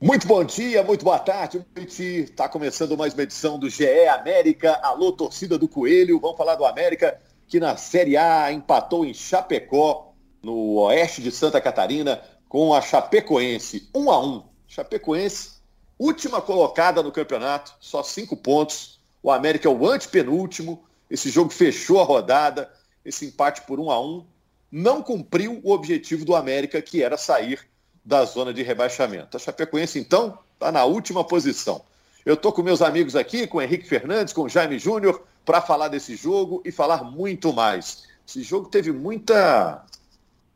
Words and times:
Muito 0.00 0.28
bom 0.28 0.44
dia, 0.44 0.80
muito 0.84 1.04
boa 1.04 1.18
tarde. 1.18 1.66
Está 1.76 2.48
começando 2.48 2.96
mais 2.96 3.14
uma 3.14 3.24
edição 3.24 3.58
do 3.58 3.68
GE 3.68 4.06
América. 4.06 4.74
Alô, 4.74 5.10
torcida 5.10 5.58
do 5.58 5.66
Coelho. 5.66 6.20
Vamos 6.20 6.36
falar 6.36 6.54
do 6.54 6.64
América, 6.64 7.20
que 7.48 7.58
na 7.58 7.76
Série 7.76 8.16
A 8.16 8.52
empatou 8.52 9.04
em 9.04 9.12
Chapecó, 9.12 10.14
no 10.40 10.76
oeste 10.82 11.20
de 11.20 11.32
Santa 11.32 11.60
Catarina, 11.60 12.22
com 12.48 12.72
a 12.72 12.80
Chapecoense. 12.80 13.90
1 13.92 14.08
a 14.08 14.24
1 14.24 14.44
Chapecoense, 14.68 15.54
última 15.98 16.40
colocada 16.40 17.02
no 17.02 17.10
campeonato, 17.10 17.74
só 17.80 18.04
cinco 18.04 18.36
pontos. 18.36 19.00
O 19.20 19.32
América 19.32 19.68
é 19.68 19.72
o 19.72 19.84
antepenúltimo. 19.84 20.84
Esse 21.10 21.28
jogo 21.28 21.50
fechou 21.50 22.00
a 22.00 22.04
rodada. 22.04 22.72
Esse 23.04 23.26
empate 23.26 23.62
por 23.62 23.80
1 23.80 23.90
a 23.90 24.00
1 24.00 24.24
não 24.70 25.02
cumpriu 25.02 25.60
o 25.64 25.72
objetivo 25.72 26.24
do 26.24 26.36
América, 26.36 26.80
que 26.80 27.02
era 27.02 27.18
sair 27.18 27.68
da 28.08 28.24
zona 28.24 28.54
de 28.54 28.62
rebaixamento. 28.62 29.36
A 29.36 29.40
Chapecoense, 29.40 29.98
então, 29.98 30.38
está 30.54 30.72
na 30.72 30.82
última 30.82 31.22
posição. 31.22 31.84
Eu 32.24 32.34
estou 32.34 32.50
com 32.50 32.62
meus 32.62 32.80
amigos 32.80 33.14
aqui, 33.14 33.46
com 33.46 33.60
Henrique 33.60 33.86
Fernandes, 33.86 34.32
com 34.32 34.48
Jaime 34.48 34.78
Júnior, 34.78 35.22
para 35.44 35.60
falar 35.60 35.88
desse 35.88 36.16
jogo 36.16 36.62
e 36.64 36.72
falar 36.72 37.04
muito 37.04 37.52
mais. 37.52 38.04
Esse 38.26 38.42
jogo 38.42 38.70
teve 38.70 38.92
muita, 38.92 39.84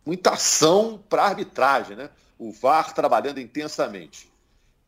muita 0.05 0.31
ação 0.31 0.99
para 1.11 1.25
arbitragem, 1.25 1.95
né? 1.95 2.09
O 2.39 2.53
VAR 2.53 2.95
trabalhando 2.95 3.39
intensamente. 3.39 4.33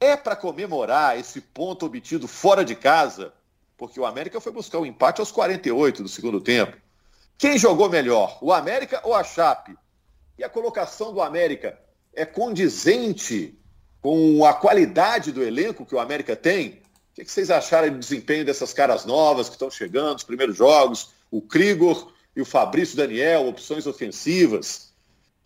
É 0.01 0.17
para 0.17 0.35
comemorar 0.35 1.19
esse 1.19 1.43
ponto 1.43 1.85
obtido 1.85 2.27
fora 2.27 2.65
de 2.65 2.75
casa, 2.75 3.35
porque 3.77 4.01
o 4.01 4.07
América 4.07 4.41
foi 4.41 4.53
buscar 4.53 4.79
o 4.79 4.83
um 4.83 4.87
empate 4.87 5.21
aos 5.21 5.31
48 5.31 6.03
do 6.03 6.09
segundo 6.09 6.41
tempo. 6.41 6.79
Quem 7.37 7.59
jogou 7.59 7.91
melhor, 7.91 8.39
o 8.41 8.55
América 8.55 9.03
ou 9.05 9.15
a 9.15 9.23
Chape? 9.23 9.77
E 10.39 10.43
a 10.43 10.49
colocação 10.49 11.13
do 11.13 11.21
América 11.21 11.84
é 12.17 12.25
condizente 12.25 13.55
com 14.01 14.45
a 14.45 14.53
qualidade 14.53 15.33
do 15.33 15.43
elenco 15.43 15.87
que 15.87 15.95
o 15.95 16.01
América 16.01 16.37
tem? 16.37 16.83
O 17.13 17.25
que 17.25 17.31
vocês 17.31 17.51
acharam 17.51 17.91
do 17.91 17.99
desempenho 17.99 18.45
dessas 18.45 18.73
caras 18.73 19.05
novas 19.05 19.49
que 19.49 19.55
estão 19.55 19.71
chegando, 19.71 20.19
os 20.19 20.25
primeiros 20.25 20.57
jogos, 20.57 21.11
o 21.31 21.41
Krigor 21.41 22.13
e 22.35 22.41
o 22.41 22.45
Fabrício 22.45 22.97
Daniel, 22.97 23.47
opções 23.47 23.87
ofensivas? 23.87 24.93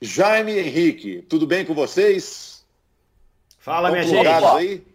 Jaime 0.01 0.59
Henrique, 0.59 1.23
tudo 1.29 1.47
bem 1.47 1.65
com 1.65 1.75
vocês? 1.75 2.65
Fala, 3.59 3.91
minha 3.91 4.05
gente. 4.05 4.27
Aí? 4.27 4.87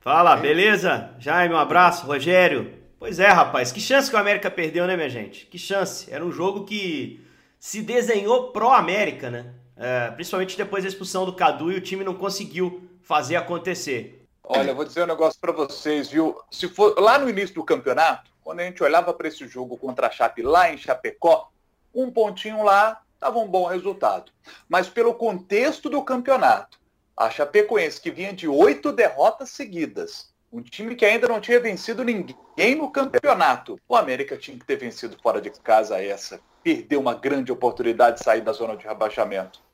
Fala, 0.00 0.36
beleza? 0.36 1.10
Jaime, 1.18 1.54
um 1.54 1.58
abraço. 1.58 2.06
Rogério. 2.06 2.72
Pois 2.98 3.18
é, 3.18 3.28
rapaz, 3.28 3.72
que 3.72 3.80
chance 3.80 4.10
que 4.10 4.16
o 4.16 4.18
América 4.18 4.50
perdeu, 4.50 4.86
né, 4.86 4.94
minha 4.94 5.08
gente? 5.08 5.46
Que 5.46 5.58
chance. 5.58 6.12
Era 6.12 6.24
um 6.24 6.30
jogo 6.30 6.64
que 6.64 7.20
se 7.58 7.82
desenhou 7.82 8.52
pró-América, 8.52 9.30
né? 9.30 9.46
É, 9.82 10.10
principalmente 10.10 10.58
depois 10.58 10.84
da 10.84 10.90
expulsão 10.90 11.24
do 11.24 11.32
Cadu 11.32 11.72
e 11.72 11.76
o 11.76 11.80
time 11.80 12.04
não 12.04 12.14
conseguiu 12.14 12.86
fazer 13.00 13.36
acontecer. 13.36 14.26
Olha, 14.44 14.74
vou 14.74 14.84
dizer 14.84 15.04
um 15.04 15.06
negócio 15.06 15.40
para 15.40 15.52
vocês, 15.52 16.10
viu? 16.10 16.38
Se 16.50 16.68
for 16.68 17.00
lá 17.00 17.18
no 17.18 17.30
início 17.30 17.54
do 17.54 17.64
campeonato, 17.64 18.30
quando 18.44 18.60
a 18.60 18.64
gente 18.64 18.82
olhava 18.82 19.14
para 19.14 19.28
esse 19.28 19.48
jogo 19.48 19.78
contra 19.78 20.08
a 20.08 20.10
Chape 20.10 20.42
lá 20.42 20.70
em 20.70 20.76
Chapecó, 20.76 21.50
um 21.94 22.10
pontinho 22.10 22.62
lá 22.62 23.00
estava 23.14 23.38
um 23.38 23.48
bom 23.48 23.64
resultado. 23.64 24.30
Mas 24.68 24.86
pelo 24.86 25.14
contexto 25.14 25.88
do 25.88 26.02
campeonato, 26.02 26.78
a 27.16 27.30
Chapecoense 27.30 28.00
que 28.00 28.10
vinha 28.10 28.34
de 28.34 28.46
oito 28.46 28.92
derrotas 28.92 29.48
seguidas, 29.48 30.30
um 30.52 30.60
time 30.60 30.94
que 30.94 31.06
ainda 31.06 31.26
não 31.26 31.40
tinha 31.40 31.58
vencido 31.58 32.04
ninguém 32.04 32.74
no 32.76 32.90
campeonato, 32.90 33.80
o 33.88 33.96
América 33.96 34.36
tinha 34.36 34.58
que 34.58 34.66
ter 34.66 34.76
vencido 34.76 35.16
fora 35.22 35.40
de 35.40 35.50
casa 35.50 36.02
essa. 36.02 36.38
Perdeu 36.62 37.00
uma 37.00 37.14
grande 37.14 37.50
oportunidade 37.50 38.18
de 38.18 38.24
sair 38.24 38.42
da 38.42 38.52
zona 38.52 38.76
de 38.76 38.86
rebaixamento. 38.86 39.69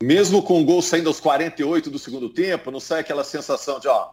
Mesmo 0.00 0.44
com 0.44 0.62
o 0.62 0.64
gol 0.64 0.80
saindo 0.80 1.08
aos 1.08 1.18
48 1.18 1.90
do 1.90 1.98
segundo 1.98 2.28
tempo, 2.28 2.70
não 2.70 2.78
sai 2.78 3.00
aquela 3.00 3.24
sensação 3.24 3.80
de, 3.80 3.88
ó, 3.88 4.10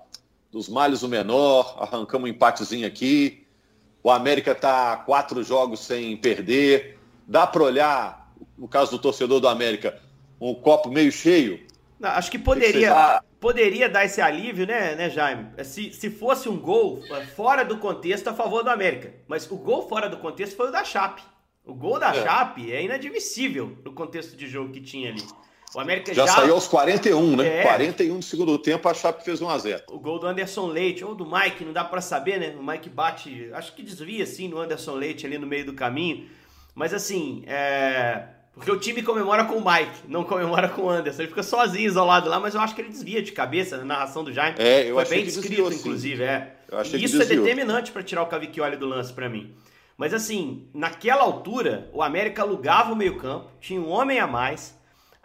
dos 0.51 0.67
males 0.67 1.03
o 1.03 1.07
menor, 1.07 1.77
arrancamos 1.79 2.27
um 2.27 2.33
empatezinho 2.33 2.87
aqui, 2.87 3.45
o 4.01 4.09
América 4.09 4.53
está 4.53 4.97
quatro 4.97 5.43
jogos 5.43 5.81
sem 5.81 6.17
perder. 6.17 6.97
Dá 7.27 7.45
para 7.45 7.61
olhar, 7.61 8.33
no 8.57 8.67
caso 8.67 8.91
do 8.91 8.99
torcedor 8.99 9.39
do 9.39 9.47
América, 9.47 10.01
um 10.41 10.55
copo 10.55 10.89
meio 10.89 11.11
cheio? 11.11 11.63
Não, 11.99 12.09
acho 12.09 12.31
que 12.31 12.39
poderia, 12.39 13.19
que 13.19 13.25
poderia 13.39 13.87
dar 13.87 14.05
esse 14.05 14.19
alívio, 14.19 14.65
né, 14.65 14.95
né 14.95 15.07
Jaime? 15.07 15.49
Se, 15.63 15.93
se 15.93 16.09
fosse 16.09 16.49
um 16.49 16.57
gol 16.57 17.03
é, 17.11 17.25
fora 17.27 17.63
do 17.63 17.77
contexto 17.77 18.27
a 18.27 18.33
favor 18.33 18.63
do 18.63 18.71
América. 18.71 19.13
Mas 19.27 19.49
o 19.51 19.55
gol 19.55 19.87
fora 19.87 20.09
do 20.09 20.17
contexto 20.17 20.55
foi 20.55 20.69
o 20.69 20.71
da 20.71 20.83
Chape. 20.83 21.21
O 21.63 21.75
gol 21.75 21.99
da 21.99 22.09
é. 22.09 22.23
Chape 22.23 22.71
é 22.71 22.83
inadmissível 22.83 23.77
no 23.85 23.93
contexto 23.93 24.35
de 24.35 24.47
jogo 24.47 24.71
que 24.71 24.81
tinha 24.81 25.11
ali. 25.11 25.23
O 25.75 25.79
América 25.79 26.13
já, 26.13 26.25
já 26.25 26.33
saiu 26.33 26.53
aos 26.53 26.69
41, 26.69 27.35
né? 27.35 27.59
É. 27.59 27.63
41 27.63 28.19
do 28.19 28.23
segundo 28.23 28.57
tempo, 28.57 28.87
a 28.87 28.93
Chape 28.93 29.25
fez 29.25 29.41
1 29.41 29.49
a 29.49 29.57
0. 29.57 29.83
O 29.89 29.99
gol 29.99 30.17
do 30.17 30.25
Anderson 30.25 30.67
Leite 30.67 31.03
ou 31.03 31.13
do 31.13 31.25
Mike, 31.29 31.65
não 31.65 31.73
dá 31.73 31.83
para 31.83 31.99
saber, 31.99 32.39
né? 32.39 32.55
O 32.57 32.65
Mike 32.65 32.87
bate, 32.87 33.49
acho 33.51 33.75
que 33.75 33.83
desvia 33.83 34.23
assim 34.23 34.47
no 34.47 34.57
Anderson 34.57 34.93
Leite 34.93 35.25
ali 35.25 35.37
no 35.37 35.45
meio 35.45 35.65
do 35.65 35.73
caminho. 35.73 36.29
Mas 36.73 36.93
assim, 36.93 37.43
é... 37.45 38.23
porque 38.53 38.71
o 38.71 38.79
time 38.79 39.03
comemora 39.03 39.43
com 39.43 39.55
o 39.55 39.65
Mike, 39.65 40.03
não 40.07 40.23
comemora 40.23 40.69
com 40.69 40.83
o 40.83 40.89
Anderson. 40.89 41.23
Ele 41.23 41.29
fica 41.29 41.43
sozinho, 41.43 41.85
isolado 41.85 42.29
lá, 42.29 42.39
mas 42.39 42.55
eu 42.55 42.61
acho 42.61 42.73
que 42.73 42.79
ele 42.79 42.89
desvia 42.89 43.21
de 43.21 43.33
cabeça 43.33 43.77
na 43.77 43.83
narração 43.83 44.23
do 44.23 44.31
Jaime. 44.31 44.55
É, 44.57 44.89
eu 44.89 44.95
Foi 44.95 45.05
bem 45.05 45.25
descrito, 45.25 45.73
inclusive, 45.73 46.23
é. 46.23 46.55
E 46.93 47.03
isso 47.03 47.21
é 47.21 47.25
determinante 47.25 47.91
para 47.91 48.01
tirar 48.01 48.23
o 48.23 48.27
Cavicchioli 48.27 48.77
do 48.77 48.87
lance 48.87 49.11
para 49.11 49.27
mim. 49.27 49.53
Mas 49.97 50.13
assim, 50.13 50.69
naquela 50.73 51.23
altura, 51.23 51.89
o 51.91 52.01
América 52.01 52.43
alugava 52.43 52.93
o 52.93 52.95
meio-campo, 52.95 53.51
tinha 53.59 53.81
um 53.81 53.89
homem 53.89 54.19
a 54.19 54.27
mais 54.27 54.73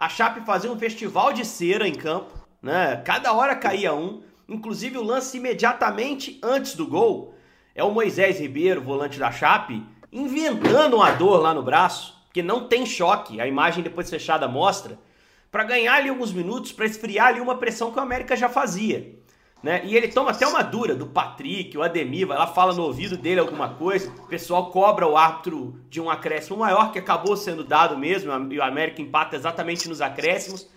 a 0.01 0.09
Chape 0.09 0.41
fazia 0.41 0.71
um 0.71 0.79
festival 0.79 1.31
de 1.31 1.45
cera 1.45 1.87
em 1.87 1.93
campo, 1.93 2.33
né? 2.59 2.99
Cada 3.05 3.33
hora 3.33 3.55
caía 3.55 3.93
um. 3.93 4.23
Inclusive 4.49 4.97
o 4.97 5.03
lance 5.03 5.37
imediatamente 5.37 6.41
antes 6.41 6.73
do 6.73 6.87
gol 6.87 7.35
é 7.75 7.83
o 7.83 7.91
Moisés 7.91 8.39
Ribeiro, 8.39 8.81
volante 8.81 9.19
da 9.19 9.31
Chape, 9.31 9.85
inventando 10.11 10.95
uma 10.95 11.11
dor 11.11 11.39
lá 11.39 11.53
no 11.53 11.61
braço, 11.61 12.19
que 12.33 12.41
não 12.41 12.67
tem 12.67 12.83
choque. 12.83 13.39
A 13.39 13.45
imagem 13.45 13.83
depois 13.83 14.09
fechada 14.09 14.47
mostra, 14.47 14.97
para 15.51 15.65
ganhar 15.65 15.93
ali 15.93 16.09
alguns 16.09 16.33
minutos, 16.33 16.71
para 16.71 16.87
esfriar 16.87 17.27
ali 17.27 17.39
uma 17.39 17.57
pressão 17.57 17.91
que 17.91 17.99
o 17.99 18.01
América 18.01 18.35
já 18.35 18.49
fazia. 18.49 19.20
Né? 19.63 19.81
E 19.85 19.95
ele 19.95 20.07
toma 20.07 20.31
até 20.31 20.47
uma 20.47 20.63
dura 20.63 20.95
do 20.95 21.05
Patrick, 21.05 21.77
o 21.77 21.83
Ademir, 21.83 22.25
vai 22.25 22.37
lá, 22.37 22.47
fala 22.47 22.73
no 22.73 22.81
ouvido 22.81 23.15
dele 23.15 23.39
alguma 23.39 23.69
coisa, 23.75 24.09
o 24.09 24.27
pessoal 24.27 24.71
cobra 24.71 25.07
o 25.07 25.15
árbitro 25.15 25.79
de 25.87 26.01
um 26.01 26.09
acréscimo 26.09 26.57
maior, 26.57 26.91
que 26.91 26.97
acabou 26.97 27.37
sendo 27.37 27.63
dado 27.63 27.95
mesmo, 27.97 28.31
e 28.51 28.57
o 28.57 28.63
América 28.63 29.01
empata 29.01 29.35
exatamente 29.35 29.87
nos 29.87 30.01
acréscimos. 30.01 30.67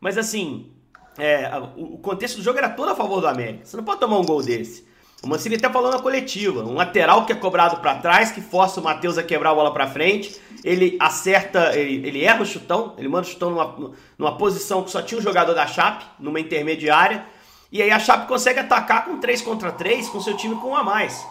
Mas 0.00 0.18
assim, 0.18 0.72
é, 1.16 1.48
o 1.76 1.98
contexto 1.98 2.36
do 2.36 2.42
jogo 2.42 2.58
era 2.58 2.68
todo 2.68 2.90
a 2.90 2.94
favor 2.96 3.20
do 3.20 3.28
América. 3.28 3.64
Você 3.64 3.76
não 3.76 3.84
pode 3.84 4.00
tomar 4.00 4.18
um 4.18 4.24
gol 4.24 4.42
desse. 4.42 4.84
O 5.22 5.28
Mancini 5.28 5.54
até 5.54 5.70
falou 5.70 5.90
na 5.90 6.00
coletiva, 6.00 6.62
um 6.64 6.74
lateral 6.74 7.24
que 7.24 7.32
é 7.32 7.34
cobrado 7.36 7.76
para 7.78 7.94
trás, 7.94 8.30
que 8.30 8.42
força 8.42 8.78
o 8.80 8.84
Matheus 8.84 9.16
a 9.16 9.22
quebrar 9.22 9.52
a 9.52 9.54
bola 9.54 9.72
para 9.72 9.86
frente, 9.86 10.38
ele 10.62 10.98
acerta, 11.00 11.74
ele, 11.74 12.06
ele 12.06 12.22
erra 12.22 12.42
o 12.42 12.46
chutão, 12.46 12.94
ele 12.98 13.08
manda 13.08 13.26
o 13.26 13.30
chutão 13.30 13.50
numa, 13.50 13.94
numa 14.18 14.36
posição 14.36 14.82
que 14.82 14.90
só 14.90 15.00
tinha 15.00 15.18
um 15.18 15.22
jogador 15.22 15.54
da 15.54 15.66
Chape, 15.66 16.04
numa 16.18 16.38
intermediária, 16.38 17.24
e 17.74 17.82
aí 17.82 17.90
a 17.90 17.98
Chape 17.98 18.28
consegue 18.28 18.60
atacar 18.60 19.04
com 19.04 19.18
3 19.18 19.42
contra 19.42 19.72
3 19.72 20.08
com 20.08 20.20
seu 20.20 20.36
time 20.36 20.54
com 20.54 20.68
um 20.68 20.76
a 20.76 20.84
mais. 20.84 21.26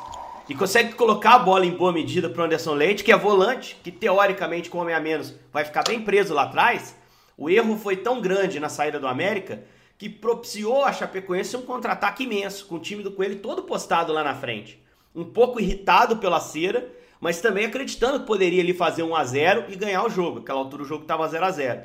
E 0.50 0.54
consegue 0.54 0.92
colocar 0.92 1.36
a 1.36 1.40
bola 1.40 1.66
em 1.66 1.72
boa 1.72 1.94
medida 1.94 2.30
para 2.30 2.42
o 2.42 2.44
Anderson 2.44 2.74
Leite, 2.74 3.02
que 3.02 3.14
é 3.14 3.18
volante, 3.18 3.78
que 3.82 3.90
teoricamente 3.90 4.70
com 4.70 4.80
homem 4.80 4.94
a 4.94 5.00
menos 5.00 5.34
vai 5.54 5.64
ficar 5.64 5.86
bem 5.86 6.02
preso 6.02 6.34
lá 6.34 6.44
atrás. 6.44 6.98
O 7.38 7.50
erro 7.50 7.78
foi 7.78 7.96
tão 7.96 8.20
grande 8.20 8.60
na 8.60 8.68
saída 8.68 9.00
do 9.00 9.08
América 9.08 9.64
que 9.98 10.10
propiciou 10.10 10.84
a 10.84 10.92
Chapecoense 10.92 11.56
um 11.56 11.62
contra-ataque 11.62 12.26
imenso, 12.26 12.66
com 12.66 12.76
o 12.76 12.80
time 12.80 13.02
do 13.02 13.12
Coelho 13.14 13.38
todo 13.38 13.64
postado 13.64 14.12
lá 14.12 14.22
na 14.22 14.36
frente. 14.36 14.84
Um 15.16 15.24
pouco 15.24 15.62
irritado 15.62 16.18
pela 16.18 16.42
cera, 16.42 16.92
mas 17.22 17.40
também 17.40 17.68
acreditando 17.68 18.20
que 18.20 18.28
poderia 18.28 18.62
ali 18.62 18.74
fazer 18.74 19.04
1 19.04 19.16
a 19.16 19.24
0 19.24 19.66
e 19.70 19.78
ganhar 19.78 20.04
o 20.04 20.10
jogo. 20.10 20.40
Aquela 20.40 20.60
altura 20.60 20.84
o 20.84 20.86
jogo 20.86 21.04
estava 21.04 21.26
0 21.26 21.46
a 21.46 21.52
0 21.52 21.82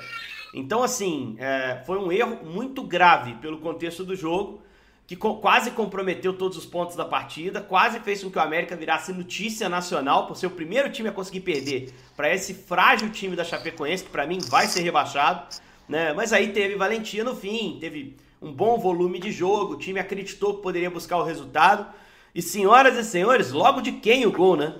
então, 0.53 0.81
assim, 0.83 1.35
é, 1.37 1.81
foi 1.85 1.97
um 1.97 2.11
erro 2.11 2.39
muito 2.43 2.81
grave 2.81 3.33
pelo 3.35 3.59
contexto 3.59 4.03
do 4.03 4.15
jogo, 4.15 4.61
que 5.05 5.15
co 5.15 5.37
quase 5.37 5.71
comprometeu 5.71 6.33
todos 6.33 6.57
os 6.57 6.65
pontos 6.65 6.95
da 6.95 7.05
partida, 7.05 7.61
quase 7.61 7.99
fez 7.99 8.23
com 8.23 8.29
que 8.29 8.37
o 8.37 8.41
América 8.41 8.75
virasse 8.75 9.11
notícia 9.11 9.67
nacional 9.67 10.27
por 10.27 10.37
ser 10.37 10.47
o 10.47 10.51
primeiro 10.51 10.91
time 10.91 11.09
a 11.09 11.11
conseguir 11.11 11.39
perder 11.41 11.91
para 12.15 12.33
esse 12.33 12.53
frágil 12.53 13.09
time 13.09 13.35
da 13.35 13.43
Chapecoense, 13.43 14.03
que 14.03 14.09
para 14.11 14.27
mim 14.27 14.39
vai 14.49 14.67
ser 14.67 14.81
rebaixado. 14.81 15.55
Né? 15.87 16.13
Mas 16.13 16.31
aí 16.31 16.49
teve 16.49 16.75
valentia 16.75 17.23
no 17.23 17.35
fim, 17.35 17.77
teve 17.79 18.17
um 18.41 18.53
bom 18.53 18.77
volume 18.77 19.19
de 19.19 19.31
jogo, 19.31 19.73
o 19.73 19.77
time 19.77 19.99
acreditou 19.99 20.57
que 20.57 20.61
poderia 20.61 20.89
buscar 20.89 21.17
o 21.17 21.23
resultado. 21.23 21.87
E 22.33 22.41
senhoras 22.41 22.95
e 22.95 23.03
senhores, 23.03 23.51
logo 23.51 23.81
de 23.81 23.93
quem 23.93 24.25
o 24.27 24.31
gol, 24.31 24.55
né? 24.55 24.75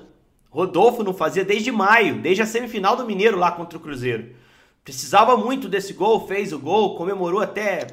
Rodolfo 0.51 1.03
não 1.03 1.13
fazia 1.13 1.43
desde 1.43 1.71
maio, 1.71 2.21
desde 2.21 2.43
a 2.43 2.45
semifinal 2.45 2.95
do 2.95 3.05
Mineiro 3.05 3.37
lá 3.37 3.51
contra 3.51 3.77
o 3.77 3.81
Cruzeiro. 3.81 4.35
Precisava 4.83 5.37
muito 5.37 5.67
desse 5.67 5.93
gol, 5.93 6.27
fez 6.27 6.51
o 6.53 6.59
gol, 6.59 6.95
comemorou 6.95 7.41
até 7.41 7.87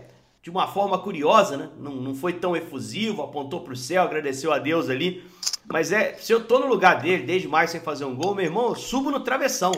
de 0.47 0.51
uma 0.51 0.69
forma 0.69 0.97
curiosa, 0.97 1.57
né? 1.57 1.71
Não, 1.77 1.97
não 1.97 2.15
foi 2.15 2.33
tão 2.35 2.57
efusivo, 2.57 3.21
apontou 3.21 3.63
para 3.63 3.73
o 3.73 3.77
céu, 3.77 4.05
agradeceu 4.05 4.53
a 4.53 4.61
Deus 4.61 4.89
ali. 4.89 5.25
Mas 5.69 5.91
é, 5.91 6.15
se 6.15 6.33
eu 6.33 6.45
tô 6.45 6.61
no 6.61 6.69
lugar 6.69 7.01
dele 7.03 7.25
desde 7.25 7.49
mais 7.49 7.71
sem 7.71 7.81
fazer 7.81 8.05
um 8.05 8.15
gol, 8.15 8.33
meu 8.33 8.45
irmão, 8.45 8.69
eu 8.69 8.77
subo 8.77 9.11
no 9.11 9.19
travessão. 9.19 9.73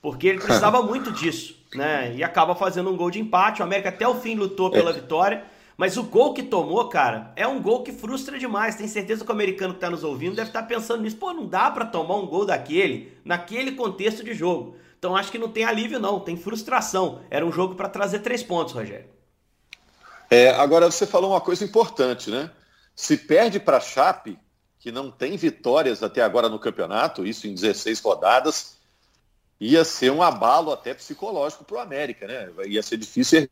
Porque 0.00 0.26
ele 0.26 0.40
precisava 0.40 0.80
muito 0.82 1.12
disso, 1.12 1.54
né? 1.74 2.14
E 2.16 2.24
acaba 2.24 2.54
fazendo 2.54 2.90
um 2.90 2.96
gol 2.96 3.10
de 3.10 3.20
empate. 3.20 3.60
O 3.60 3.64
América 3.64 3.90
até 3.90 4.08
o 4.08 4.14
fim 4.14 4.34
lutou 4.36 4.70
pela 4.70 4.88
é. 4.88 4.94
vitória, 4.94 5.44
Mas 5.76 5.98
o 5.98 6.02
gol 6.02 6.32
que 6.32 6.42
tomou, 6.42 6.88
cara, 6.88 7.30
é 7.36 7.46
um 7.46 7.60
gol 7.60 7.82
que 7.82 7.92
frustra 7.92 8.38
demais. 8.38 8.74
Tem 8.74 8.88
certeza 8.88 9.22
que 9.22 9.30
o 9.30 9.34
americano 9.34 9.74
que 9.74 9.80
tá 9.80 9.90
nos 9.90 10.02
ouvindo 10.02 10.34
deve 10.34 10.48
estar 10.48 10.62
tá 10.62 10.66
pensando 10.66 11.02
nisso. 11.02 11.18
Pô, 11.18 11.34
não 11.34 11.46
dá 11.46 11.70
para 11.70 11.84
tomar 11.84 12.16
um 12.16 12.26
gol 12.26 12.46
daquele, 12.46 13.12
naquele 13.22 13.72
contexto 13.72 14.24
de 14.24 14.32
jogo. 14.32 14.76
Então 14.98 15.14
acho 15.16 15.30
que 15.30 15.38
não 15.38 15.48
tem 15.48 15.64
alívio, 15.64 16.00
não, 16.00 16.18
tem 16.18 16.36
frustração. 16.36 17.22
Era 17.30 17.46
um 17.46 17.52
jogo 17.52 17.74
para 17.76 17.88
trazer 17.88 18.18
três 18.18 18.42
pontos, 18.42 18.74
Rogério. 18.74 19.06
É, 20.30 20.50
agora 20.50 20.90
você 20.90 21.06
falou 21.06 21.30
uma 21.30 21.40
coisa 21.40 21.64
importante, 21.64 22.30
né? 22.30 22.50
Se 22.94 23.16
perde 23.16 23.60
para 23.60 23.76
a 23.76 23.80
Chape, 23.80 24.38
que 24.78 24.90
não 24.90 25.10
tem 25.10 25.36
vitórias 25.36 26.02
até 26.02 26.20
agora 26.20 26.48
no 26.48 26.58
campeonato, 26.58 27.24
isso 27.24 27.46
em 27.46 27.54
16 27.54 28.00
rodadas, 28.00 28.76
ia 29.60 29.84
ser 29.84 30.10
um 30.10 30.22
abalo 30.22 30.72
até 30.72 30.92
psicológico 30.92 31.64
para 31.64 31.76
o 31.76 31.80
América, 31.80 32.26
né? 32.26 32.50
Ia 32.66 32.82
ser 32.82 32.96
difícil 32.96 33.48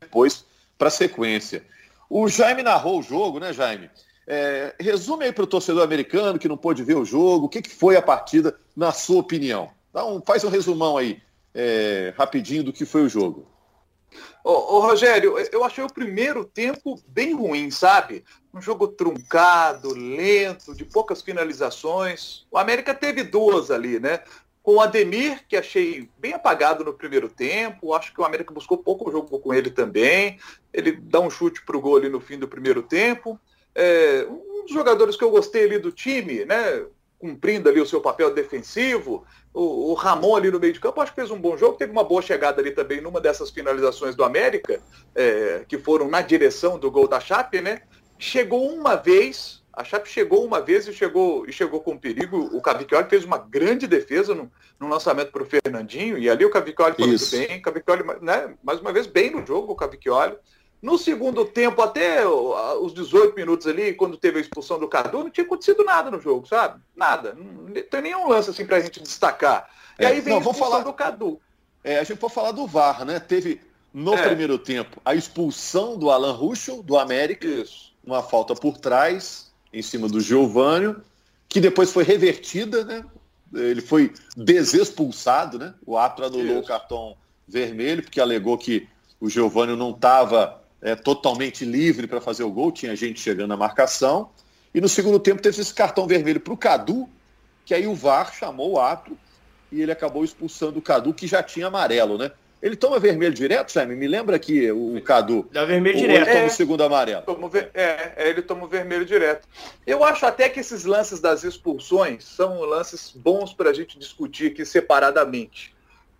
depois 0.00 0.44
para 0.76 0.88
a 0.88 0.90
sequência. 0.90 1.64
O 2.10 2.28
Jaime 2.28 2.62
narrou 2.62 2.98
o 2.98 3.02
jogo, 3.02 3.38
né, 3.38 3.52
Jaime? 3.52 3.88
É, 4.26 4.74
resume 4.78 5.24
aí 5.24 5.32
para 5.32 5.44
o 5.44 5.46
torcedor 5.46 5.82
americano 5.82 6.38
que 6.38 6.48
não 6.48 6.56
pôde 6.56 6.84
ver 6.84 6.96
o 6.96 7.04
jogo, 7.04 7.46
o 7.46 7.48
que, 7.48 7.62
que 7.62 7.70
foi 7.70 7.96
a 7.96 8.02
partida, 8.02 8.58
na 8.76 8.92
sua 8.92 9.20
opinião? 9.20 9.70
Dá 9.92 10.04
um, 10.06 10.22
faz 10.22 10.42
um 10.44 10.48
resumão 10.48 10.96
aí, 10.96 11.20
é, 11.54 12.14
rapidinho, 12.16 12.64
do 12.64 12.72
que 12.72 12.86
foi 12.86 13.02
o 13.02 13.08
jogo. 13.08 13.46
Ô, 14.44 14.50
ô, 14.50 14.80
Rogério, 14.80 15.38
eu 15.52 15.64
achei 15.64 15.82
o 15.84 15.92
primeiro 15.92 16.44
tempo 16.44 17.00
bem 17.06 17.34
ruim, 17.34 17.70
sabe? 17.70 18.24
Um 18.52 18.60
jogo 18.60 18.88
truncado, 18.88 19.94
lento, 19.94 20.74
de 20.74 20.84
poucas 20.84 21.22
finalizações. 21.22 22.46
O 22.50 22.58
América 22.58 22.94
teve 22.94 23.22
duas 23.22 23.70
ali, 23.70 24.00
né? 24.00 24.20
Com 24.62 24.76
o 24.76 24.80
Ademir, 24.80 25.46
que 25.48 25.56
achei 25.56 26.08
bem 26.18 26.34
apagado 26.34 26.84
no 26.84 26.92
primeiro 26.92 27.28
tempo. 27.28 27.94
Acho 27.94 28.12
que 28.12 28.20
o 28.20 28.24
América 28.24 28.52
buscou 28.52 28.78
pouco 28.78 29.10
jogo 29.10 29.38
com 29.38 29.54
ele 29.54 29.70
também. 29.70 30.38
Ele 30.72 30.92
dá 30.92 31.20
um 31.20 31.30
chute 31.30 31.64
pro 31.64 31.80
gol 31.80 31.96
ali 31.96 32.08
no 32.08 32.20
fim 32.20 32.38
do 32.38 32.48
primeiro 32.48 32.82
tempo. 32.82 33.38
É, 33.74 34.26
um 34.28 34.64
dos 34.64 34.72
jogadores 34.72 35.16
que 35.16 35.24
eu 35.24 35.30
gostei 35.30 35.64
ali 35.64 35.78
do 35.78 35.90
time, 35.90 36.44
né? 36.44 36.84
Cumprindo 37.22 37.68
ali 37.68 37.80
o 37.80 37.86
seu 37.86 38.00
papel 38.00 38.34
defensivo, 38.34 39.24
o, 39.54 39.92
o, 39.92 39.94
Ramon 39.94 40.34
ali 40.34 40.50
no 40.50 40.58
meio 40.58 40.72
de 40.72 40.80
campo, 40.80 41.00
acho 41.00 41.12
que 41.12 41.20
fez 41.20 41.30
um 41.30 41.40
bom 41.40 41.56
jogo, 41.56 41.76
teve 41.76 41.92
uma 41.92 42.02
boa 42.02 42.20
chegada 42.20 42.60
ali 42.60 42.72
também 42.72 43.00
numa 43.00 43.20
dessas 43.20 43.48
finalizações 43.48 44.16
do 44.16 44.24
América, 44.24 44.82
é, 45.14 45.64
que 45.68 45.78
foram 45.78 46.08
na 46.08 46.20
direção 46.20 46.80
do 46.80 46.90
gol 46.90 47.06
da 47.06 47.20
Chape, 47.20 47.60
né? 47.60 47.82
Chegou 48.18 48.68
uma 48.74 48.96
vez, 48.96 49.62
a 49.72 49.84
Chape 49.84 50.08
chegou 50.08 50.44
uma 50.44 50.60
vez 50.60 50.88
e 50.88 50.92
chegou, 50.92 51.48
e 51.48 51.52
chegou 51.52 51.78
com 51.78 51.96
perigo. 51.96 52.50
O 52.52 52.60
Cavicchioli 52.60 53.08
fez 53.08 53.24
uma 53.24 53.38
grande 53.38 53.86
defesa 53.86 54.34
no, 54.34 54.50
no 54.80 54.88
lançamento 54.88 55.30
para 55.30 55.44
o 55.44 55.46
Fernandinho, 55.46 56.18
e 56.18 56.28
ali 56.28 56.44
o 56.44 56.50
Cavicchioli 56.50 56.96
foi 56.96 57.06
muito 57.06 57.30
bem, 57.30 57.62
Cavicchioli, 57.62 58.02
né, 58.20 58.52
mais 58.64 58.80
uma 58.80 58.92
vez, 58.92 59.06
bem 59.06 59.30
no 59.30 59.46
jogo, 59.46 59.74
o 59.74 59.76
Cavicchioli. 59.76 60.36
No 60.82 60.98
segundo 60.98 61.44
tempo, 61.44 61.80
até 61.80 62.26
os 62.26 62.92
18 62.92 63.36
minutos 63.36 63.68
ali, 63.68 63.94
quando 63.94 64.16
teve 64.16 64.38
a 64.38 64.40
expulsão 64.40 64.80
do 64.80 64.88
Cadu, 64.88 65.22
não 65.22 65.30
tinha 65.30 65.46
acontecido 65.46 65.84
nada 65.84 66.10
no 66.10 66.20
jogo, 66.20 66.48
sabe? 66.48 66.82
Nada. 66.96 67.34
Não 67.34 67.72
tem 67.72 68.02
nenhum 68.02 68.28
lance 68.28 68.50
assim 68.50 68.66
pra 68.66 68.80
gente 68.80 69.00
destacar. 69.00 69.70
E 69.96 70.04
é, 70.04 70.08
aí 70.08 70.20
vem 70.20 70.32
não, 70.32 70.38
a 70.38 70.40
expulsão 70.40 70.70
falar, 70.70 70.82
do 70.82 70.92
Cadu. 70.92 71.40
É, 71.84 72.00
a 72.00 72.04
gente 72.04 72.18
pode 72.18 72.34
falar 72.34 72.50
do 72.50 72.66
VAR, 72.66 73.04
né? 73.04 73.20
Teve 73.20 73.60
no 73.94 74.14
é. 74.14 74.26
primeiro 74.26 74.58
tempo 74.58 75.00
a 75.04 75.14
expulsão 75.14 75.96
do 75.96 76.10
Alan 76.10 76.32
Ruschel, 76.32 76.82
do 76.82 76.98
América. 76.98 77.46
Isso. 77.46 77.92
Uma 78.04 78.20
falta 78.20 78.52
por 78.52 78.76
trás, 78.76 79.52
em 79.72 79.82
cima 79.82 80.08
do 80.08 80.20
Giovânio, 80.20 81.00
que 81.48 81.60
depois 81.60 81.92
foi 81.92 82.02
revertida, 82.02 82.84
né? 82.84 83.04
Ele 83.54 83.80
foi 83.80 84.12
desexpulsado, 84.36 85.60
né? 85.60 85.74
O 85.86 85.96
árbitro 85.96 86.26
anulou 86.26 86.54
Isso. 86.54 86.64
o 86.64 86.66
cartão 86.66 87.16
vermelho, 87.46 88.02
porque 88.02 88.20
alegou 88.20 88.58
que 88.58 88.88
o 89.20 89.28
Giovânio 89.28 89.76
não 89.76 89.90
estava 89.90 90.61
é, 90.82 90.96
totalmente 90.96 91.64
livre 91.64 92.06
para 92.06 92.20
fazer 92.20 92.42
o 92.42 92.50
gol, 92.50 92.72
tinha 92.72 92.94
gente 92.96 93.20
chegando 93.20 93.48
na 93.48 93.56
marcação. 93.56 94.30
E 94.74 94.80
no 94.80 94.88
segundo 94.88 95.20
tempo 95.20 95.40
teve 95.40 95.60
esse 95.60 95.72
cartão 95.72 96.06
vermelho 96.06 96.40
para 96.40 96.52
o 96.52 96.56
Cadu, 96.56 97.08
que 97.64 97.72
aí 97.72 97.86
o 97.86 97.94
VAR 97.94 98.34
chamou 98.34 98.72
o 98.72 98.80
ato 98.80 99.16
e 99.70 99.80
ele 99.80 99.92
acabou 99.92 100.24
expulsando 100.24 100.78
o 100.78 100.82
Cadu, 100.82 101.14
que 101.14 101.26
já 101.26 101.42
tinha 101.42 101.68
amarelo, 101.68 102.18
né? 102.18 102.32
Ele 102.60 102.76
toma 102.76 103.00
vermelho 103.00 103.34
direto, 103.34 103.72
Jaime? 103.72 103.96
Me 103.96 104.06
lembra 104.06 104.38
que 104.38 104.70
o 104.70 105.00
Cadu. 105.02 105.48
Dá 105.50 105.64
vermelho 105.64 105.98
direto. 105.98 106.28
Ele 106.28 106.32
toma 106.32 106.44
é, 106.44 106.46
o 106.46 106.50
segundo 106.50 106.84
amarelo. 106.84 107.48
Ver, 107.50 107.70
é, 107.74 108.12
é, 108.16 108.28
ele 108.28 108.40
toma 108.40 108.64
o 108.64 108.68
vermelho 108.68 109.04
direto. 109.04 109.48
Eu 109.84 110.04
acho 110.04 110.24
até 110.24 110.48
que 110.48 110.60
esses 110.60 110.84
lances 110.84 111.18
das 111.18 111.42
expulsões 111.42 112.24
são 112.24 112.60
lances 112.60 113.10
bons 113.10 113.52
para 113.52 113.70
a 113.70 113.72
gente 113.72 113.98
discutir 113.98 114.52
aqui 114.52 114.64
separadamente. 114.64 115.74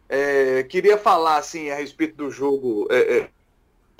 É, 0.08 0.64
queria 0.64 0.98
falar 0.98 1.36
assim 1.36 1.70
a 1.70 1.76
respeito 1.76 2.16
do 2.16 2.28
jogo 2.28 2.88
é, 2.90 3.18
é 3.18 3.28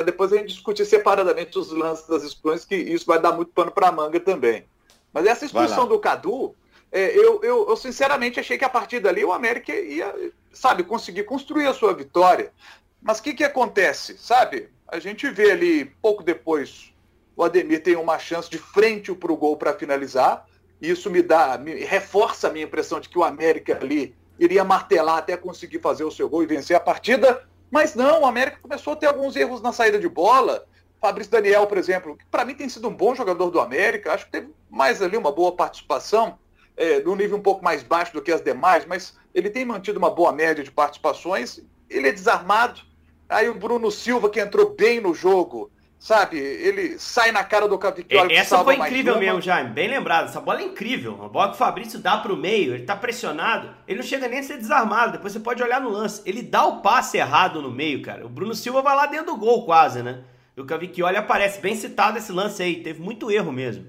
depois 0.03 0.33
a 0.33 0.37
gente 0.37 0.49
discutir 0.49 0.85
separadamente 0.85 1.59
os 1.59 1.71
lances 1.73 2.07
das 2.07 2.23
expulsões, 2.23 2.65
que 2.65 2.77
isso 2.77 3.07
vai 3.07 3.21
dar 3.21 3.33
muito 3.33 3.53
pano 3.53 3.71
para 3.71 3.93
manga 3.93 4.19
também. 4.21 4.65
Mas 5.13 5.27
essa 5.27 5.45
expulsão 5.45 5.87
do 5.87 5.99
Cadu, 5.99 6.55
é, 6.91 7.17
eu, 7.17 7.41
eu, 7.43 7.69
eu, 7.69 7.77
sinceramente 7.77 8.41
achei 8.41 8.57
que 8.57 8.65
a 8.65 8.69
partir 8.69 9.01
dali 9.01 9.25
o 9.25 9.33
América 9.33 9.75
ia, 9.75 10.15
sabe, 10.53 10.83
conseguir 10.83 11.25
construir 11.25 11.67
a 11.67 11.75
sua 11.75 11.95
vitória. 11.95 12.53
Mas 13.01 13.19
o 13.19 13.23
que, 13.23 13.35
que 13.35 13.45
acontece? 13.45 14.17
Sabe, 14.19 14.69
a 14.89 14.99
gente 14.99 15.29
vê 15.31 15.51
ali 15.51 15.85
pouco 16.01 16.23
depois 16.23 16.93
o 17.37 17.43
Ademir 17.43 17.83
tem 17.83 17.97
uma 17.97 18.19
chance 18.19 18.49
de 18.49 18.59
frente 18.59 19.13
para 19.15 19.33
o 19.33 19.37
gol 19.37 19.57
para 19.57 19.73
finalizar. 19.73 20.47
E 20.81 20.91
isso 20.91 21.11
me 21.11 21.23
dá, 21.23 21.57
me 21.57 21.85
reforça 21.85 22.49
a 22.49 22.51
minha 22.51 22.65
impressão 22.65 23.01
de 23.01 23.09
que 23.09 23.19
o 23.19 23.25
América 23.25 23.79
ali 23.81 24.15
iria 24.39 24.65
martelar 24.65 25.19
até 25.19 25.37
conseguir 25.37 25.79
fazer 25.79 26.05
o 26.05 26.11
seu 26.11 26.29
gol 26.29 26.43
e 26.43 26.47
vencer 26.47 26.77
a 26.77 26.81
partida. 26.81 27.47
Mas 27.73 27.95
não, 27.95 28.21
o 28.21 28.27
América 28.27 28.59
começou 28.61 28.93
a 28.93 28.97
ter 28.97 29.07
alguns 29.07 29.35
erros 29.35 29.63
na 29.63 29.73
saída 29.73 29.99
de 29.99 30.07
bola. 30.07 30.67
Fabrício 31.01 31.33
Daniel, 31.33 31.67
por 31.67 31.79
exemplo, 31.79 32.19
que 32.19 32.27
para 32.27 32.45
mim 32.45 32.55
tem 32.55 32.69
sido 32.69 32.87
um 32.87 32.95
bom 32.95 33.15
jogador 33.15 33.51
do 33.51 33.59
América, 33.59 34.13
acho 34.13 34.27
que 34.27 34.31
teve 34.33 34.53
mais 34.69 35.01
ali 35.01 35.17
uma 35.17 35.33
boa 35.33 35.53
participação, 35.53 36.39
é, 36.77 37.01
num 37.01 37.17
nível 37.17 37.39
um 37.39 37.43
pouco 37.43 37.65
mais 37.65 37.83
baixo 37.83 38.13
do 38.13 38.21
que 38.21 38.31
as 38.31 38.43
demais, 38.43 38.85
mas 38.85 39.15
ele 39.35 39.49
tem 39.49 39.65
mantido 39.65 39.99
uma 39.99 40.11
boa 40.11 40.33
média 40.33 40.63
de 40.63 40.71
participações. 40.71 41.61
Ele 41.89 42.09
é 42.09 42.13
desarmado. 42.13 42.83
Aí 43.27 43.49
o 43.49 43.55
Bruno 43.55 43.91
Silva, 43.91 44.29
que 44.29 44.39
entrou 44.39 44.75
bem 44.75 45.01
no 45.01 45.15
jogo, 45.15 45.71
sabe? 46.03 46.37
Ele 46.37 46.99
sai 46.99 47.31
na 47.31 47.45
cara 47.45 47.69
do 47.69 47.79
Cavicchioli. 47.79 48.35
É, 48.35 48.39
essa 48.39 48.59
foi 48.65 48.75
incrível 48.75 49.17
mesmo, 49.21 49.41
Jaime. 49.41 49.71
Bem 49.71 49.87
lembrado. 49.87 50.25
Essa 50.25 50.41
bola 50.41 50.61
é 50.61 50.65
incrível. 50.65 51.25
A 51.25 51.29
bola 51.29 51.51
que 51.51 51.55
o 51.55 51.59
Fabrício 51.59 52.01
dá 52.01 52.17
pro 52.17 52.37
meio, 52.37 52.75
ele 52.75 52.83
tá 52.83 52.97
pressionado, 52.97 53.73
ele 53.87 54.01
não 54.01 54.05
chega 54.05 54.27
nem 54.27 54.41
a 54.41 54.43
ser 54.43 54.57
desarmado. 54.57 55.13
Depois 55.13 55.33
você 55.33 55.39
pode 55.39 55.63
olhar 55.63 55.81
no 55.81 55.91
lance. 55.91 56.21
Ele 56.27 56.43
dá 56.43 56.65
o 56.65 56.83
passe 56.83 57.19
errado 57.19 57.63
no 57.63 57.71
meio, 57.71 58.03
cara. 58.03 58.27
O 58.27 58.29
Bruno 58.29 58.53
Silva 58.53 58.83
vai 58.83 58.97
lá 58.97 59.07
dentro 59.07 59.27
do 59.27 59.37
gol 59.37 59.65
quase, 59.65 60.03
né? 60.03 60.25
E 60.57 60.61
o 60.61 60.67
Cavicchioli 60.67 61.17
aparece. 61.17 61.61
Bem 61.61 61.77
citado 61.77 62.19
esse 62.19 62.33
lance 62.33 62.61
aí. 62.61 62.83
Teve 62.83 63.01
muito 63.01 63.31
erro 63.31 63.53
mesmo. 63.53 63.87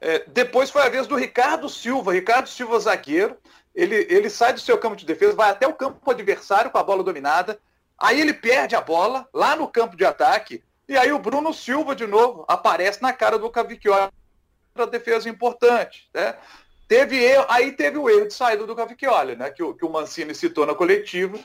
É, 0.00 0.24
depois 0.24 0.70
foi 0.70 0.82
a 0.82 0.88
vez 0.88 1.08
do 1.08 1.16
Ricardo 1.16 1.68
Silva. 1.68 2.12
Ricardo 2.12 2.48
Silva, 2.48 2.78
zagueiro. 2.78 3.36
Ele, 3.74 4.06
ele 4.08 4.30
sai 4.30 4.52
do 4.52 4.60
seu 4.60 4.78
campo 4.78 4.94
de 4.94 5.04
defesa, 5.04 5.34
vai 5.34 5.50
até 5.50 5.66
o 5.66 5.74
campo 5.74 6.08
adversário 6.08 6.70
com 6.70 6.78
a 6.78 6.84
bola 6.84 7.02
dominada. 7.02 7.58
Aí 7.98 8.20
ele 8.20 8.32
perde 8.32 8.76
a 8.76 8.80
bola 8.80 9.26
lá 9.34 9.56
no 9.56 9.66
campo 9.66 9.96
de 9.96 10.04
ataque 10.04 10.62
e 10.88 10.96
aí 10.96 11.12
o 11.12 11.18
Bruno 11.18 11.52
Silva, 11.52 11.94
de 11.94 12.06
novo, 12.06 12.44
aparece 12.46 13.02
na 13.02 13.12
cara 13.12 13.38
do 13.38 13.50
Cavicchioli 13.50 14.12
para 14.72 14.86
defesa 14.86 15.28
importante. 15.28 16.08
Né? 16.14 16.36
Teve 16.86 17.16
erro, 17.22 17.46
aí 17.48 17.72
teve 17.72 17.98
o 17.98 18.08
erro 18.08 18.28
de 18.28 18.34
saída 18.34 18.66
do 18.66 18.76
Cavicchioli, 18.76 19.34
né? 19.36 19.50
que, 19.50 19.62
o, 19.62 19.74
que 19.74 19.84
o 19.84 19.90
Mancini 19.90 20.34
citou 20.34 20.64
na 20.64 20.74
coletiva. 20.74 21.38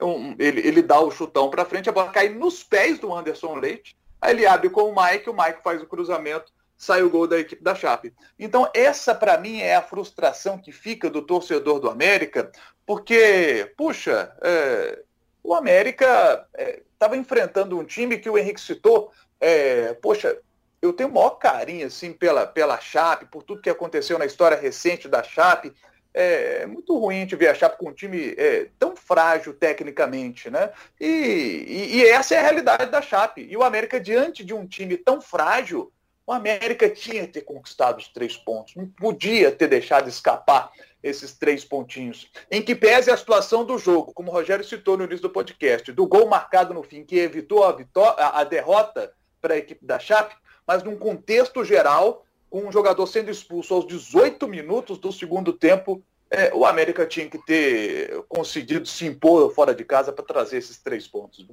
Um, 0.00 0.34
ele, 0.38 0.66
ele 0.66 0.82
dá 0.82 1.00
o 1.00 1.10
chutão 1.10 1.48
para 1.48 1.64
frente, 1.64 1.88
a 1.88 1.92
bola 1.92 2.10
cai 2.10 2.28
nos 2.28 2.62
pés 2.62 2.98
do 2.98 3.14
Anderson 3.14 3.54
Leite. 3.54 3.96
Aí 4.20 4.34
ele 4.34 4.46
abre 4.46 4.68
com 4.68 4.82
o 4.82 4.94
Mike, 4.94 5.30
o 5.30 5.34
Mike 5.34 5.62
faz 5.62 5.80
o 5.80 5.86
cruzamento, 5.86 6.52
sai 6.76 7.02
o 7.02 7.10
gol 7.10 7.26
da 7.26 7.38
equipe 7.38 7.62
da 7.62 7.74
Chape. 7.74 8.12
Então, 8.38 8.68
essa 8.74 9.14
para 9.14 9.38
mim 9.38 9.60
é 9.60 9.76
a 9.76 9.82
frustração 9.82 10.58
que 10.58 10.70
fica 10.70 11.08
do 11.08 11.22
torcedor 11.22 11.80
do 11.80 11.88
América, 11.88 12.50
porque, 12.84 13.72
puxa, 13.76 14.36
é, 14.42 15.02
o 15.42 15.54
América 15.54 16.46
estava 16.92 17.16
é, 17.16 17.18
enfrentando 17.18 17.78
um 17.78 17.84
time 17.84 18.18
que 18.18 18.30
o 18.30 18.38
Henrique 18.38 18.60
citou. 18.60 19.10
É, 19.40 19.94
poxa, 19.94 20.38
eu 20.80 20.92
tenho 20.92 21.08
o 21.08 21.12
maior 21.12 21.30
carinho 21.30 21.86
assim, 21.86 22.12
pela, 22.12 22.46
pela 22.46 22.80
Chape, 22.80 23.26
por 23.26 23.42
tudo 23.42 23.62
que 23.62 23.70
aconteceu 23.70 24.18
na 24.18 24.26
história 24.26 24.56
recente 24.56 25.08
da 25.08 25.22
Chape. 25.22 25.72
É, 26.14 26.62
é 26.62 26.66
muito 26.66 26.96
ruim 26.98 27.24
de 27.24 27.34
ver 27.36 27.48
a 27.48 27.54
Chape 27.54 27.78
com 27.78 27.88
um 27.88 27.94
time 27.94 28.34
é, 28.36 28.68
tão 28.78 28.94
frágil 28.94 29.54
tecnicamente, 29.54 30.50
né? 30.50 30.70
E, 31.00 31.06
e, 31.06 31.96
e, 31.96 32.06
essa 32.06 32.34
é 32.34 32.38
a 32.38 32.42
realidade 32.42 32.90
da 32.90 33.00
Chape. 33.00 33.46
E 33.48 33.56
o 33.56 33.62
América, 33.62 33.98
diante 33.98 34.44
de 34.44 34.52
um 34.52 34.66
time 34.66 34.96
tão 34.96 35.20
frágil, 35.20 35.92
o 36.32 36.34
América 36.34 36.88
tinha 36.88 37.26
que 37.26 37.34
ter 37.34 37.42
conquistado 37.42 37.98
os 37.98 38.08
três 38.08 38.36
pontos, 38.36 38.74
não 38.74 38.86
podia 38.86 39.52
ter 39.52 39.68
deixado 39.68 40.08
escapar 40.08 40.72
esses 41.02 41.34
três 41.34 41.64
pontinhos. 41.64 42.30
Em 42.50 42.62
que 42.62 42.74
pese 42.74 43.10
a 43.10 43.16
situação 43.16 43.64
do 43.64 43.76
jogo, 43.76 44.14
como 44.14 44.30
o 44.30 44.34
Rogério 44.34 44.64
citou 44.64 44.96
no 44.96 45.04
início 45.04 45.22
do 45.22 45.30
podcast, 45.30 45.92
do 45.92 46.06
gol 46.06 46.28
marcado 46.28 46.72
no 46.72 46.82
fim, 46.82 47.04
que 47.04 47.18
evitou 47.18 47.64
a, 47.64 47.72
vitória, 47.72 48.24
a 48.28 48.44
derrota 48.44 49.12
para 49.40 49.54
a 49.54 49.58
equipe 49.58 49.84
da 49.84 49.98
Chape, 49.98 50.34
mas 50.66 50.82
num 50.82 50.96
contexto 50.96 51.64
geral, 51.64 52.24
com 52.48 52.66
um 52.66 52.72
jogador 52.72 53.06
sendo 53.06 53.30
expulso 53.30 53.74
aos 53.74 53.86
18 53.86 54.48
minutos 54.48 54.98
do 54.98 55.12
segundo 55.12 55.52
tempo, 55.52 56.02
é, 56.30 56.50
o 56.54 56.64
América 56.64 57.04
tinha 57.04 57.28
que 57.28 57.38
ter 57.44 58.24
conseguido 58.28 58.86
se 58.86 59.04
impor 59.04 59.52
fora 59.52 59.74
de 59.74 59.84
casa 59.84 60.12
para 60.12 60.24
trazer 60.24 60.56
esses 60.56 60.78
três 60.78 61.06
pontos. 61.06 61.46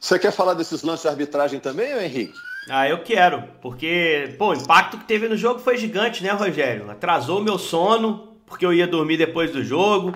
Você 0.00 0.18
quer 0.18 0.32
falar 0.32 0.54
desses 0.54 0.82
lances 0.82 1.02
de 1.02 1.08
arbitragem 1.08 1.60
também, 1.60 1.92
Henrique? 1.92 2.49
Ah, 2.72 2.88
eu 2.88 3.02
quero, 3.02 3.42
porque, 3.60 4.36
pô, 4.38 4.50
o 4.50 4.54
impacto 4.54 4.96
que 4.96 5.04
teve 5.04 5.26
no 5.26 5.36
jogo 5.36 5.58
foi 5.58 5.76
gigante, 5.76 6.22
né, 6.22 6.30
Rogério? 6.30 6.88
Atrasou 6.88 7.42
meu 7.42 7.58
sono, 7.58 8.28
porque 8.46 8.64
eu 8.64 8.72
ia 8.72 8.86
dormir 8.86 9.16
depois 9.16 9.50
do 9.50 9.64
jogo, 9.64 10.14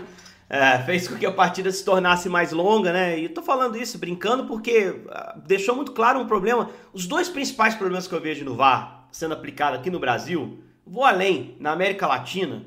é, 0.49 0.79
fez 0.79 1.09
com 1.09 1.17
que 1.17 1.27
a 1.27 1.33
partida 1.33 1.73
se 1.73 1.85
tornasse 1.85 2.29
mais 2.29 2.53
longa, 2.53 2.93
né? 2.93 3.19
E 3.19 3.29
tô 3.29 3.43
falando 3.43 3.77
isso 3.77 3.99
brincando 3.99 4.45
porque 4.45 5.03
ah, 5.11 5.35
deixou 5.45 5.75
muito 5.75 5.91
claro 5.91 6.21
um 6.21 6.29
problema. 6.29 6.71
Os 6.93 7.09
dois 7.09 7.29
principais 7.29 7.75
problemas 7.75 8.07
que 8.07 8.15
eu 8.15 8.21
vejo 8.21 8.45
no 8.45 8.55
VAR 8.55 9.09
sendo 9.11 9.35
aplicado 9.35 9.75
aqui 9.75 9.91
no 9.91 9.99
Brasil, 9.99 10.63
vou 10.87 11.03
além, 11.03 11.57
na 11.59 11.73
América 11.73 12.07
Latina, 12.07 12.65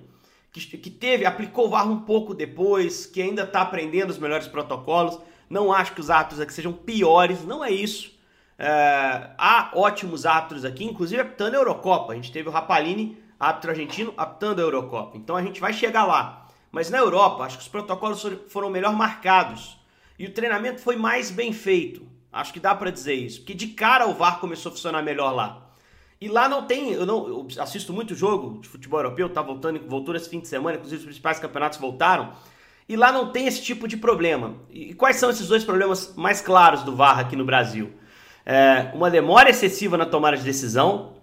que, 0.52 0.60
que 0.78 0.90
teve, 0.90 1.26
aplicou 1.26 1.68
o 1.68 1.70
VAR 1.70 1.90
um 1.90 2.02
pouco 2.02 2.34
depois, 2.34 3.06
que 3.06 3.22
ainda 3.22 3.44
está 3.44 3.62
aprendendo 3.62 4.10
os 4.10 4.20
melhores 4.20 4.50
protocolos. 4.50 5.18
Não 5.50 5.72
acho 5.72 5.94
que 5.94 6.02
os 6.02 6.10
árbitros 6.10 6.42
aqui 6.42 6.54
sejam 6.54 6.74
piores, 6.74 7.46
não 7.46 7.64
é 7.64 7.72
isso. 7.72 8.17
É, 8.58 9.30
há 9.38 9.72
ótimos 9.74 10.26
árbitros 10.26 10.66
aqui, 10.66 10.84
inclusive 10.84 11.22
apitando 11.22 11.54
a 11.54 11.58
Eurocopa. 11.58 12.14
A 12.14 12.16
gente 12.16 12.32
teve 12.32 12.50
o 12.50 12.52
Rapalini, 12.52 13.18
árbitro 13.40 13.72
argentino, 13.72 14.14
apitando 14.18 14.60
a 14.60 14.64
Eurocopa. 14.64 15.18
Então 15.18 15.36
a 15.36 15.42
gente 15.42 15.62
vai 15.62 15.74
chegar 15.74 16.06
lá. 16.06 16.48
Mas 16.72 16.90
na 16.90 16.98
Europa, 16.98 17.44
acho 17.44 17.58
que 17.58 17.64
os 17.64 17.70
protocolos 17.70 18.26
foram 18.50 18.70
melhor 18.70 18.94
marcados. 18.94 19.78
E 20.18 20.26
o 20.26 20.34
treinamento 20.34 20.82
foi 20.82 20.96
mais 20.96 21.30
bem 21.30 21.54
feito. 21.54 22.08
Acho 22.32 22.52
que 22.52 22.60
dá 22.60 22.76
para 22.76 22.92
dizer 22.92 23.14
isso. 23.14 23.40
Porque 23.40 23.54
de 23.54 23.68
cara 23.68 24.08
o 24.08 24.14
VAR 24.14 24.40
começou 24.40 24.72
a 24.72 24.76
funcionar 24.76 25.02
melhor 25.02 25.32
lá. 25.34 25.64
E 26.20 26.28
lá 26.28 26.50
não 26.50 26.66
tem, 26.66 26.92
eu 26.92 27.06
não 27.06 27.28
eu 27.28 27.48
assisto 27.60 27.94
muito 27.94 28.16
jogo 28.16 28.60
de 28.60 28.68
futebol 28.68 29.00
europeu, 29.00 29.30
tá 29.30 29.42
voltando, 29.42 29.80
voltou 29.88 30.16
esse 30.16 30.28
fim 30.28 30.40
de 30.40 30.48
semana, 30.48 30.76
inclusive 30.76 31.00
os 31.00 31.06
principais 31.06 31.40
campeonatos 31.40 31.78
voltaram. 31.78 32.34
E 32.90 32.96
lá 32.96 33.12
não 33.12 33.32
tem 33.32 33.46
esse 33.46 33.62
tipo 33.62 33.88
de 33.88 33.98
problema. 33.98 34.56
E 34.70 34.96
quais 34.96 35.18
são 35.18 35.30
esses 35.30 35.48
dois 35.48 35.64
problemas 35.64 36.16
mais 36.16 36.42
claros 36.42 36.82
do 36.84 36.96
VAR 36.96 37.20
aqui 37.20 37.36
no 37.36 37.46
Brasil? 37.46 37.94
É, 38.50 38.92
uma 38.94 39.12
demora 39.12 39.50
excessiva 39.50 39.98
na 39.98 40.06
tomada 40.06 40.38
de 40.38 40.44
decisão 40.44 41.18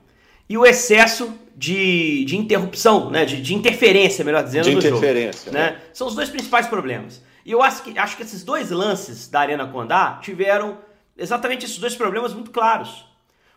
e 0.46 0.58
o 0.58 0.66
excesso 0.66 1.32
de, 1.56 2.22
de 2.26 2.36
interrupção, 2.36 3.08
né? 3.08 3.24
de, 3.24 3.40
de 3.40 3.54
interferência, 3.54 4.22
melhor 4.22 4.44
dizendo, 4.44 4.64
de 4.64 4.76
interferência, 4.76 5.46
jogo. 5.46 5.56
Né? 5.56 5.70
né? 5.70 5.80
São 5.94 6.06
os 6.06 6.14
dois 6.14 6.28
principais 6.28 6.66
problemas. 6.66 7.22
E 7.42 7.50
eu 7.50 7.62
acho 7.62 7.82
que, 7.82 7.98
acho 7.98 8.14
que 8.18 8.22
esses 8.22 8.44
dois 8.44 8.70
lances 8.70 9.26
da 9.26 9.40
Arena 9.40 9.66
Condá 9.66 10.18
tiveram 10.20 10.76
exatamente 11.16 11.64
esses 11.64 11.78
dois 11.78 11.96
problemas 11.96 12.34
muito 12.34 12.50
claros. 12.50 13.06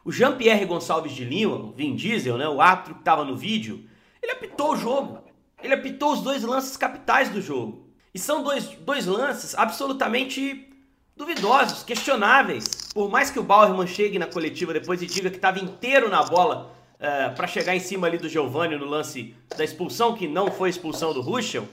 O 0.05 0.13
Jean-Pierre 0.13 0.63
Gonçalves 0.63 1.11
de 1.11 1.25
Lima, 1.25 1.55
o 1.55 1.73
Vin 1.73 1.93
Diesel, 1.93 2.37
né, 2.37 2.47
o 2.47 2.61
árbitro 2.61 2.93
que 2.93 3.01
estava 3.01 3.25
no 3.25 3.35
vídeo, 3.35 3.83
ele 4.23 4.31
apitou 4.31 4.71
o 4.71 4.77
jogo. 4.77 5.19
Ele 5.61 5.73
apitou 5.73 6.13
os 6.13 6.21
dois 6.21 6.41
lances 6.43 6.77
capitais 6.77 7.27
do 7.27 7.41
jogo. 7.41 7.89
E 8.13 8.19
são 8.19 8.41
dois, 8.43 8.65
dois 8.79 9.05
lances 9.05 9.53
absolutamente 9.55 10.69
duvidosos, 11.17 11.83
questionáveis. 11.83 12.86
Por 12.97 13.11
mais 13.11 13.29
que 13.29 13.37
o 13.37 13.43
Bauerman 13.43 13.85
chegue 13.85 14.17
na 14.17 14.25
coletiva 14.25 14.73
depois 14.73 14.99
e 15.03 15.05
diga 15.05 15.29
que 15.29 15.35
estava 15.35 15.59
inteiro 15.59 16.09
na 16.09 16.23
bola 16.23 16.73
uh, 16.99 17.03
eh, 17.05 17.29
para 17.29 17.45
chegar 17.45 17.75
em 17.75 17.79
cima 17.79 18.07
ali 18.07 18.17
do 18.17 18.27
Giovanni 18.27 18.75
no 18.75 18.85
lance 18.85 19.35
da 19.55 19.63
expulsão, 19.63 20.15
que 20.15 20.27
não 20.27 20.49
foi 20.49 20.71
expulsão 20.71 21.13
do 21.13 21.21
Ruschel, 21.21 21.67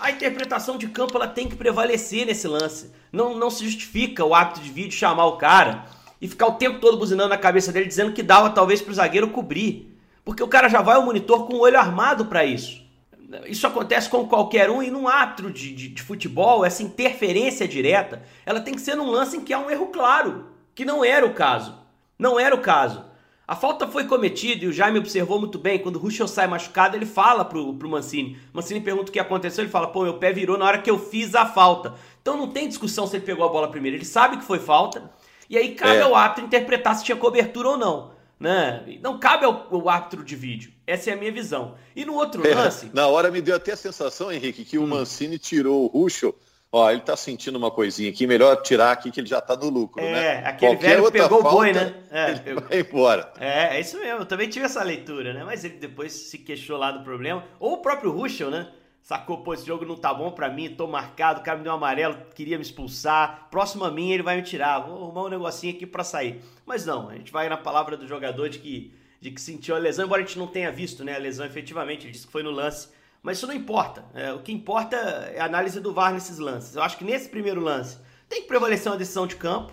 a 0.00 0.10
interpretação 0.10 0.76
de 0.76 0.88
campo 0.88 1.16
ela 1.16 1.28
tem 1.28 1.48
que 1.48 1.54
prevalecer 1.54 2.26
nesse 2.26 2.48
lance. 2.48 2.90
Não, 3.12 3.38
não 3.38 3.48
se 3.48 3.64
justifica 3.64 4.24
o 4.24 4.34
hábito 4.34 4.58
de 4.58 4.72
vídeo 4.72 4.90
chamar 4.90 5.26
o 5.26 5.36
cara 5.36 5.84
e 6.20 6.26
ficar 6.26 6.48
o 6.48 6.54
tempo 6.54 6.80
todo 6.80 6.96
buzinando 6.96 7.28
na 7.28 7.38
cabeça 7.38 7.70
dele 7.70 7.86
dizendo 7.86 8.12
que 8.12 8.20
dava 8.20 8.50
talvez 8.50 8.82
para 8.82 8.90
o 8.90 8.94
zagueiro 8.94 9.28
cobrir. 9.28 9.96
Porque 10.24 10.42
o 10.42 10.48
cara 10.48 10.68
já 10.68 10.82
vai 10.82 10.96
ao 10.96 11.04
monitor 11.04 11.46
com 11.46 11.54
o 11.54 11.60
olho 11.60 11.78
armado 11.78 12.26
para 12.26 12.44
isso. 12.44 12.82
Isso 13.46 13.66
acontece 13.66 14.08
com 14.08 14.26
qualquer 14.26 14.70
um 14.70 14.82
e 14.82 14.90
num 14.90 15.06
árbitro 15.06 15.52
de, 15.52 15.72
de, 15.72 15.88
de, 15.88 16.02
futebol, 16.02 16.64
essa 16.64 16.82
interferência 16.82 17.68
direta, 17.68 18.22
ela 18.44 18.60
tem 18.60 18.74
que 18.74 18.80
ser 18.80 18.96
num 18.96 19.10
lance 19.10 19.36
em 19.36 19.40
que 19.40 19.52
há 19.52 19.58
um 19.58 19.70
erro 19.70 19.86
claro, 19.88 20.46
que 20.74 20.84
não 20.84 21.04
era 21.04 21.24
o 21.24 21.34
caso. 21.34 21.78
Não 22.18 22.38
era 22.38 22.54
o 22.54 22.60
caso. 22.60 23.04
A 23.46 23.56
falta 23.56 23.88
foi 23.88 24.04
cometida 24.04 24.64
e 24.64 24.68
o 24.68 24.72
Jaime 24.72 24.98
observou 24.98 25.40
muito 25.40 25.58
bem. 25.58 25.78
Quando 25.78 25.96
o 25.96 25.98
Ruschel 25.98 26.28
sai 26.28 26.46
machucado, 26.46 26.96
ele 26.96 27.06
fala 27.06 27.44
pro, 27.44 27.74
pro 27.74 27.88
Mancini. 27.88 28.38
Mancini 28.52 28.80
pergunta 28.80 29.10
o 29.10 29.12
que 29.12 29.18
aconteceu, 29.18 29.64
ele 29.64 29.70
fala: 29.72 29.88
pô, 29.88 30.04
meu 30.04 30.18
pé 30.18 30.32
virou 30.32 30.56
na 30.56 30.64
hora 30.64 30.78
que 30.78 30.90
eu 30.90 30.98
fiz 30.98 31.34
a 31.34 31.44
falta. 31.44 31.94
Então 32.22 32.36
não 32.36 32.48
tem 32.48 32.68
discussão 32.68 33.08
se 33.08 33.16
ele 33.16 33.24
pegou 33.24 33.44
a 33.44 33.48
bola 33.48 33.68
primeiro. 33.68 33.96
Ele 33.96 34.04
sabe 34.04 34.36
que 34.36 34.44
foi 34.44 34.60
falta. 34.60 35.10
E 35.48 35.58
aí 35.58 35.74
cabe 35.74 35.96
é. 35.96 36.02
ao 36.02 36.14
árbitro 36.14 36.44
interpretar 36.44 36.94
se 36.94 37.04
tinha 37.04 37.16
cobertura 37.16 37.70
ou 37.70 37.76
não. 37.76 38.12
Né? 38.40 38.98
Não 39.02 39.18
cabe 39.18 39.44
ao, 39.44 39.68
ao, 39.70 39.88
árbitro 39.88 40.24
de 40.24 40.34
vídeo. 40.34 40.72
Essa 40.86 41.10
é 41.10 41.12
a 41.12 41.16
minha 41.16 41.30
visão. 41.30 41.74
E 41.94 42.06
no 42.06 42.14
outro 42.14 42.44
é, 42.46 42.54
lance. 42.54 42.90
Na 42.94 43.06
hora 43.06 43.30
me 43.30 43.42
deu 43.42 43.54
até 43.54 43.72
a 43.72 43.76
sensação, 43.76 44.32
Henrique, 44.32 44.64
que 44.64 44.78
hum. 44.78 44.84
o 44.84 44.88
Mancini 44.88 45.38
tirou 45.38 45.84
o 45.84 45.86
Ruschel. 45.86 46.34
Ó, 46.72 46.88
ele 46.88 47.00
tá 47.00 47.16
sentindo 47.16 47.58
uma 47.58 47.70
coisinha 47.70 48.08
aqui, 48.10 48.28
melhor 48.28 48.62
tirar 48.62 48.92
aqui 48.92 49.10
que 49.10 49.18
ele 49.18 49.26
já 49.26 49.40
tá 49.40 49.56
no 49.56 49.68
lucro, 49.68 50.00
é, 50.00 50.12
né? 50.12 50.24
É, 50.24 50.46
aquele 50.46 50.72
Qualquer 50.72 50.88
velho 50.88 51.10
pegou 51.10 51.40
o 51.40 51.42
boi, 51.42 51.72
né? 51.72 51.94
É, 52.12 52.30
ele 52.30 52.40
pegou... 52.40 52.62
vai 52.62 52.80
embora. 52.80 53.32
É, 53.40 53.76
é 53.76 53.80
isso 53.80 53.98
mesmo. 53.98 54.20
Eu 54.20 54.26
também 54.26 54.48
tive 54.48 54.66
essa 54.66 54.82
leitura, 54.84 55.34
né? 55.34 55.42
Mas 55.44 55.64
ele 55.64 55.74
depois 55.74 56.12
se 56.12 56.38
queixou 56.38 56.78
lá 56.78 56.92
do 56.92 57.02
problema. 57.02 57.44
Ou 57.58 57.74
o 57.74 57.78
próprio 57.78 58.12
Ruschel, 58.12 58.50
né? 58.50 58.68
Sacou, 59.02 59.38
pô, 59.38 59.54
esse 59.54 59.66
jogo 59.66 59.84
não 59.84 59.96
tá 59.96 60.12
bom 60.12 60.30
pra 60.30 60.48
mim, 60.48 60.74
tô 60.74 60.86
marcado, 60.86 61.40
o 61.40 61.42
cara 61.42 61.58
me 61.58 61.64
deu 61.64 61.72
um 61.72 61.76
amarelo, 61.76 62.16
queria 62.34 62.56
me 62.56 62.62
expulsar. 62.62 63.48
Próximo 63.50 63.84
a 63.84 63.90
mim 63.90 64.10
ele 64.12 64.22
vai 64.22 64.36
me 64.36 64.42
tirar, 64.42 64.80
vou 64.80 65.02
arrumar 65.02 65.24
um 65.24 65.28
negocinho 65.28 65.74
aqui 65.74 65.86
pra 65.86 66.04
sair. 66.04 66.42
Mas 66.66 66.86
não, 66.86 67.08
a 67.08 67.14
gente 67.14 67.32
vai 67.32 67.48
na 67.48 67.56
palavra 67.56 67.96
do 67.96 68.06
jogador 68.06 68.48
de 68.48 68.58
que, 68.58 68.94
de 69.20 69.30
que 69.30 69.40
sentiu 69.40 69.74
a 69.74 69.78
lesão, 69.78 70.04
embora 70.04 70.22
a 70.22 70.24
gente 70.24 70.38
não 70.38 70.46
tenha 70.46 70.70
visto 70.70 71.02
né, 71.02 71.16
a 71.16 71.18
lesão 71.18 71.46
efetivamente, 71.46 72.04
ele 72.06 72.12
disse 72.12 72.26
que 72.26 72.32
foi 72.32 72.42
no 72.42 72.50
lance. 72.50 72.88
Mas 73.22 73.36
isso 73.38 73.46
não 73.46 73.54
importa. 73.54 74.04
É, 74.14 74.32
o 74.32 74.40
que 74.40 74.52
importa 74.52 74.96
é 74.96 75.40
a 75.40 75.44
análise 75.44 75.80
do 75.80 75.92
VAR 75.92 76.12
nesses 76.12 76.38
lances. 76.38 76.74
Eu 76.74 76.82
acho 76.82 76.96
que 76.96 77.04
nesse 77.04 77.28
primeiro 77.28 77.60
lance 77.60 77.98
tem 78.28 78.42
que 78.42 78.48
prevalecer 78.48 78.90
uma 78.90 78.98
decisão 78.98 79.26
de 79.26 79.36
campo. 79.36 79.72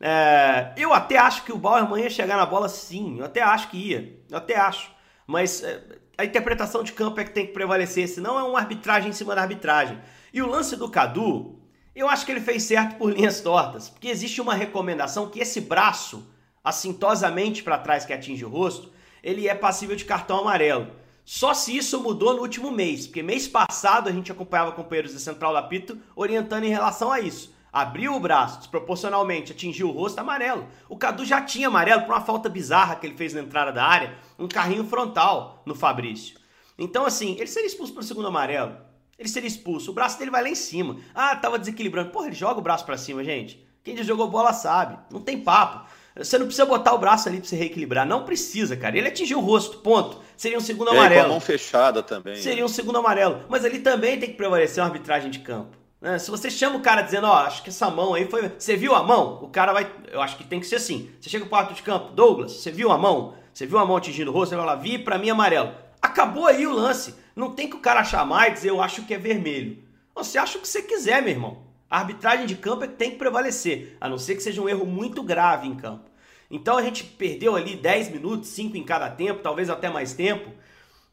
É, 0.00 0.72
eu 0.76 0.92
até 0.92 1.16
acho 1.16 1.44
que 1.44 1.52
o 1.52 1.56
Bauer 1.58 1.86
ia 1.96 2.10
chegar 2.10 2.36
na 2.36 2.44
bola 2.44 2.68
sim, 2.68 3.20
eu 3.20 3.24
até 3.24 3.40
acho 3.40 3.70
que 3.70 3.76
ia, 3.76 4.18
eu 4.28 4.36
até 4.36 4.56
acho. 4.56 4.90
Mas 5.26 5.62
é, 5.62 5.80
a 6.18 6.24
interpretação 6.24 6.82
de 6.82 6.92
campo 6.92 7.20
é 7.20 7.24
que 7.24 7.32
tem 7.32 7.46
que 7.46 7.52
prevalecer, 7.52 8.08
senão 8.08 8.38
é 8.38 8.42
uma 8.42 8.58
arbitragem 8.58 9.10
em 9.10 9.12
cima 9.12 9.34
da 9.34 9.42
arbitragem. 9.42 9.98
E 10.32 10.42
o 10.42 10.46
lance 10.46 10.76
do 10.76 10.88
Cadu, 10.88 11.58
eu 11.94 12.08
acho 12.08 12.24
que 12.24 12.32
ele 12.32 12.40
fez 12.40 12.62
certo 12.64 12.96
por 12.96 13.10
linhas 13.12 13.40
tortas, 13.40 13.88
porque 13.88 14.08
existe 14.08 14.40
uma 14.40 14.54
recomendação 14.54 15.28
que 15.28 15.40
esse 15.40 15.60
braço, 15.60 16.26
assintosamente 16.62 17.62
para 17.62 17.78
trás 17.78 18.04
que 18.04 18.12
atinge 18.12 18.44
o 18.44 18.48
rosto, 18.48 18.92
ele 19.22 19.48
é 19.48 19.54
passível 19.54 19.96
de 19.96 20.04
cartão 20.04 20.38
amarelo. 20.38 20.88
Só 21.24 21.54
se 21.54 21.76
isso 21.76 22.00
mudou 22.00 22.34
no 22.34 22.42
último 22.42 22.72
mês, 22.72 23.06
porque 23.06 23.22
mês 23.22 23.46
passado 23.46 24.08
a 24.08 24.12
gente 24.12 24.32
acompanhava 24.32 24.72
companheiros 24.72 25.12
da 25.12 25.20
Central 25.20 25.52
da 25.52 25.62
Pito 25.62 25.96
orientando 26.16 26.64
em 26.64 26.70
relação 26.70 27.12
a 27.12 27.20
isso 27.20 27.51
abriu 27.72 28.14
o 28.14 28.20
braço, 28.20 28.58
desproporcionalmente 28.58 29.52
atingiu 29.52 29.88
o 29.88 29.92
rosto, 29.92 30.18
amarelo. 30.18 30.68
O 30.88 30.96
Cadu 30.96 31.24
já 31.24 31.40
tinha 31.40 31.68
amarelo 31.68 32.02
por 32.02 32.10
uma 32.10 32.20
falta 32.20 32.48
bizarra 32.48 32.96
que 32.96 33.06
ele 33.06 33.16
fez 33.16 33.32
na 33.32 33.40
entrada 33.40 33.72
da 33.72 33.84
área, 33.84 34.14
um 34.38 34.46
carrinho 34.46 34.84
frontal 34.84 35.62
no 35.64 35.74
Fabrício. 35.74 36.36
Então, 36.78 37.06
assim, 37.06 37.36
ele 37.38 37.46
seria 37.46 37.66
expulso 37.66 37.92
pelo 37.92 38.04
segundo 38.04 38.28
amarelo. 38.28 38.76
Ele 39.18 39.28
seria 39.28 39.46
expulso. 39.46 39.90
O 39.90 39.94
braço 39.94 40.18
dele 40.18 40.30
vai 40.30 40.42
lá 40.42 40.48
em 40.48 40.54
cima. 40.54 40.96
Ah, 41.14 41.36
tava 41.36 41.58
desequilibrando. 41.58 42.10
Porra, 42.10 42.26
ele 42.26 42.34
joga 42.34 42.58
o 42.58 42.62
braço 42.62 42.84
para 42.84 42.96
cima, 42.96 43.22
gente. 43.22 43.64
Quem 43.84 43.96
já 43.96 44.02
jogou 44.02 44.28
bola 44.28 44.52
sabe. 44.52 44.98
Não 45.10 45.20
tem 45.20 45.40
papo. 45.40 45.86
Você 46.16 46.36
não 46.38 46.46
precisa 46.46 46.66
botar 46.66 46.92
o 46.92 46.98
braço 46.98 47.28
ali 47.28 47.38
pra 47.38 47.48
você 47.48 47.56
reequilibrar. 47.56 48.06
Não 48.06 48.24
precisa, 48.24 48.76
cara. 48.76 48.96
Ele 48.98 49.08
atingiu 49.08 49.38
o 49.38 49.42
rosto, 49.42 49.78
ponto. 49.78 50.20
Seria 50.36 50.58
um 50.58 50.60
segundo 50.60 50.90
é, 50.90 50.94
amarelo. 50.94 51.20
Com 51.22 51.26
a 51.26 51.32
mão 51.32 51.40
fechada 51.40 52.02
também. 52.02 52.36
Seria 52.36 52.58
né? 52.58 52.64
um 52.64 52.68
segundo 52.68 52.98
amarelo. 52.98 53.44
Mas 53.48 53.64
ali 53.64 53.78
também 53.78 54.18
tem 54.18 54.30
que 54.30 54.36
prevalecer 54.36 54.82
uma 54.82 54.88
arbitragem 54.88 55.30
de 55.30 55.38
campo. 55.38 55.81
Né? 56.02 56.18
Se 56.18 56.32
você 56.32 56.50
chama 56.50 56.76
o 56.76 56.82
cara 56.82 57.00
dizendo, 57.00 57.28
ó, 57.28 57.30
oh, 57.30 57.46
acho 57.46 57.62
que 57.62 57.70
essa 57.70 57.88
mão 57.88 58.12
aí 58.12 58.28
foi. 58.28 58.48
Você 58.58 58.76
viu 58.76 58.92
a 58.92 59.04
mão? 59.04 59.38
O 59.40 59.48
cara 59.48 59.72
vai. 59.72 59.88
Eu 60.10 60.20
acho 60.20 60.36
que 60.36 60.42
tem 60.42 60.58
que 60.58 60.66
ser 60.66 60.76
assim. 60.76 61.08
Você 61.20 61.30
chega 61.30 61.44
pro 61.44 61.50
quarto 61.50 61.74
de 61.74 61.82
campo, 61.82 62.12
Douglas, 62.12 62.52
você 62.52 62.72
viu 62.72 62.90
a 62.90 62.98
mão? 62.98 63.34
Você 63.54 63.64
viu 63.66 63.78
a 63.78 63.86
mão 63.86 63.96
atingindo 63.96 64.32
o 64.32 64.34
rosto? 64.34 64.50
Você 64.50 64.56
vai 64.56 64.66
lá, 64.66 64.74
vi, 64.74 64.98
pra 64.98 65.16
mim 65.16 65.30
amarelo. 65.30 65.72
Acabou 66.00 66.48
aí 66.48 66.66
o 66.66 66.72
lance. 66.72 67.14
Não 67.36 67.52
tem 67.52 67.70
que 67.70 67.76
o 67.76 67.80
cara 67.80 68.02
chamar 68.02 68.48
e 68.48 68.54
dizer, 68.54 68.70
eu 68.70 68.82
acho 68.82 69.04
que 69.04 69.14
é 69.14 69.18
vermelho. 69.18 69.78
Você 70.12 70.36
acha 70.38 70.58
o 70.58 70.60
que 70.60 70.68
você 70.68 70.82
quiser, 70.82 71.22
meu 71.22 71.30
irmão. 71.30 71.62
A 71.88 71.98
arbitragem 71.98 72.46
de 72.46 72.56
campo 72.56 72.82
é 72.82 72.88
que 72.88 72.94
tem 72.94 73.12
que 73.12 73.18
prevalecer, 73.18 73.96
a 74.00 74.08
não 74.08 74.18
ser 74.18 74.34
que 74.34 74.42
seja 74.42 74.60
um 74.60 74.68
erro 74.68 74.84
muito 74.84 75.22
grave 75.22 75.68
em 75.68 75.76
campo. 75.76 76.10
Então 76.50 76.76
a 76.76 76.82
gente 76.82 77.04
perdeu 77.04 77.54
ali 77.54 77.76
10 77.76 78.10
minutos, 78.10 78.48
5 78.48 78.76
em 78.76 78.82
cada 78.82 79.08
tempo, 79.10 79.40
talvez 79.42 79.70
até 79.70 79.88
mais 79.88 80.14
tempo, 80.14 80.50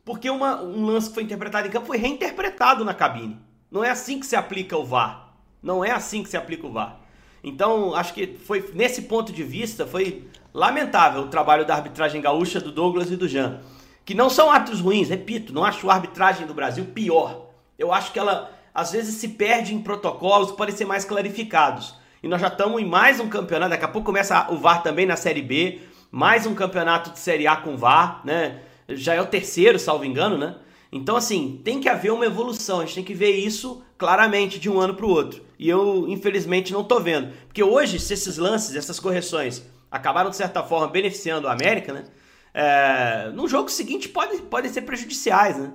porque 0.03 0.29
uma, 0.29 0.61
um 0.61 0.85
lance 0.85 1.09
que 1.09 1.13
foi 1.13 1.23
interpretado 1.23 1.67
em 1.67 1.71
campo 1.71 1.85
foi 1.85 1.97
reinterpretado 1.97 2.83
na 2.83 2.93
cabine. 2.93 3.39
Não 3.71 3.83
é 3.83 3.89
assim 3.89 4.19
que 4.19 4.25
se 4.25 4.35
aplica 4.35 4.77
o 4.77 4.83
VAR. 4.83 5.33
Não 5.61 5.83
é 5.83 5.91
assim 5.91 6.23
que 6.23 6.29
se 6.29 6.37
aplica 6.37 6.65
o 6.65 6.71
VAR. 6.71 6.99
Então, 7.43 7.93
acho 7.93 8.13
que 8.13 8.35
foi 8.45 8.71
nesse 8.73 9.03
ponto 9.03 9.31
de 9.31 9.43
vista 9.43 9.85
foi 9.85 10.27
lamentável 10.53 11.21
o 11.21 11.27
trabalho 11.27 11.65
da 11.65 11.75
arbitragem 11.75 12.21
gaúcha 12.21 12.59
do 12.59 12.71
Douglas 12.71 13.11
e 13.11 13.15
do 13.15 13.27
Jean, 13.27 13.61
que 14.03 14.13
não 14.13 14.29
são 14.29 14.51
atos 14.51 14.81
ruins, 14.81 15.09
repito, 15.09 15.53
não 15.53 15.63
acho 15.63 15.89
a 15.89 15.93
arbitragem 15.93 16.47
do 16.47 16.53
Brasil 16.53 16.85
pior. 16.85 17.47
Eu 17.77 17.93
acho 17.93 18.11
que 18.11 18.19
ela 18.19 18.51
às 18.73 18.91
vezes 18.91 19.15
se 19.15 19.29
perde 19.29 19.73
em 19.73 19.81
protocolos 19.81 20.51
podem 20.51 20.75
ser 20.75 20.85
mais 20.85 21.05
clarificados. 21.05 21.95
E 22.21 22.27
nós 22.27 22.41
já 22.41 22.47
estamos 22.47 22.81
em 22.81 22.85
mais 22.85 23.19
um 23.19 23.29
campeonato, 23.29 23.69
daqui 23.69 23.85
a 23.85 23.89
pouco 23.89 24.05
começa 24.05 24.51
o 24.51 24.57
VAR 24.57 24.83
também 24.83 25.05
na 25.05 25.15
Série 25.15 25.41
B, 25.41 25.79
mais 26.11 26.45
um 26.45 26.53
campeonato 26.53 27.11
de 27.11 27.19
Série 27.19 27.47
A 27.47 27.55
com 27.55 27.77
VAR, 27.77 28.21
né? 28.25 28.59
Já 28.89 29.13
é 29.13 29.21
o 29.21 29.27
terceiro, 29.27 29.79
salvo 29.79 30.03
engano, 30.03 30.37
né? 30.37 30.55
Então, 30.91 31.15
assim, 31.15 31.61
tem 31.63 31.79
que 31.79 31.87
haver 31.87 32.11
uma 32.11 32.25
evolução, 32.25 32.79
a 32.79 32.85
gente 32.85 32.95
tem 32.95 33.03
que 33.03 33.13
ver 33.13 33.31
isso 33.31 33.83
claramente 33.97 34.59
de 34.59 34.69
um 34.69 34.79
ano 34.79 34.95
para 34.95 35.05
o 35.05 35.09
outro. 35.09 35.43
E 35.57 35.69
eu, 35.69 36.07
infelizmente, 36.07 36.73
não 36.73 36.81
estou 36.81 36.99
vendo. 36.99 37.31
Porque 37.45 37.61
hoje, 37.61 37.99
se 37.99 38.13
esses 38.13 38.37
lances, 38.37 38.75
essas 38.75 38.99
correções 38.99 39.63
acabaram, 39.91 40.29
de 40.29 40.35
certa 40.35 40.63
forma, 40.63 40.87
beneficiando 40.87 41.47
a 41.47 41.51
América, 41.51 41.93
né? 41.93 42.05
É, 42.53 43.29
no 43.33 43.47
jogo 43.47 43.69
seguinte 43.69 44.09
podem 44.09 44.39
pode 44.39 44.69
ser 44.69 44.81
prejudiciais, 44.81 45.57
né? 45.57 45.71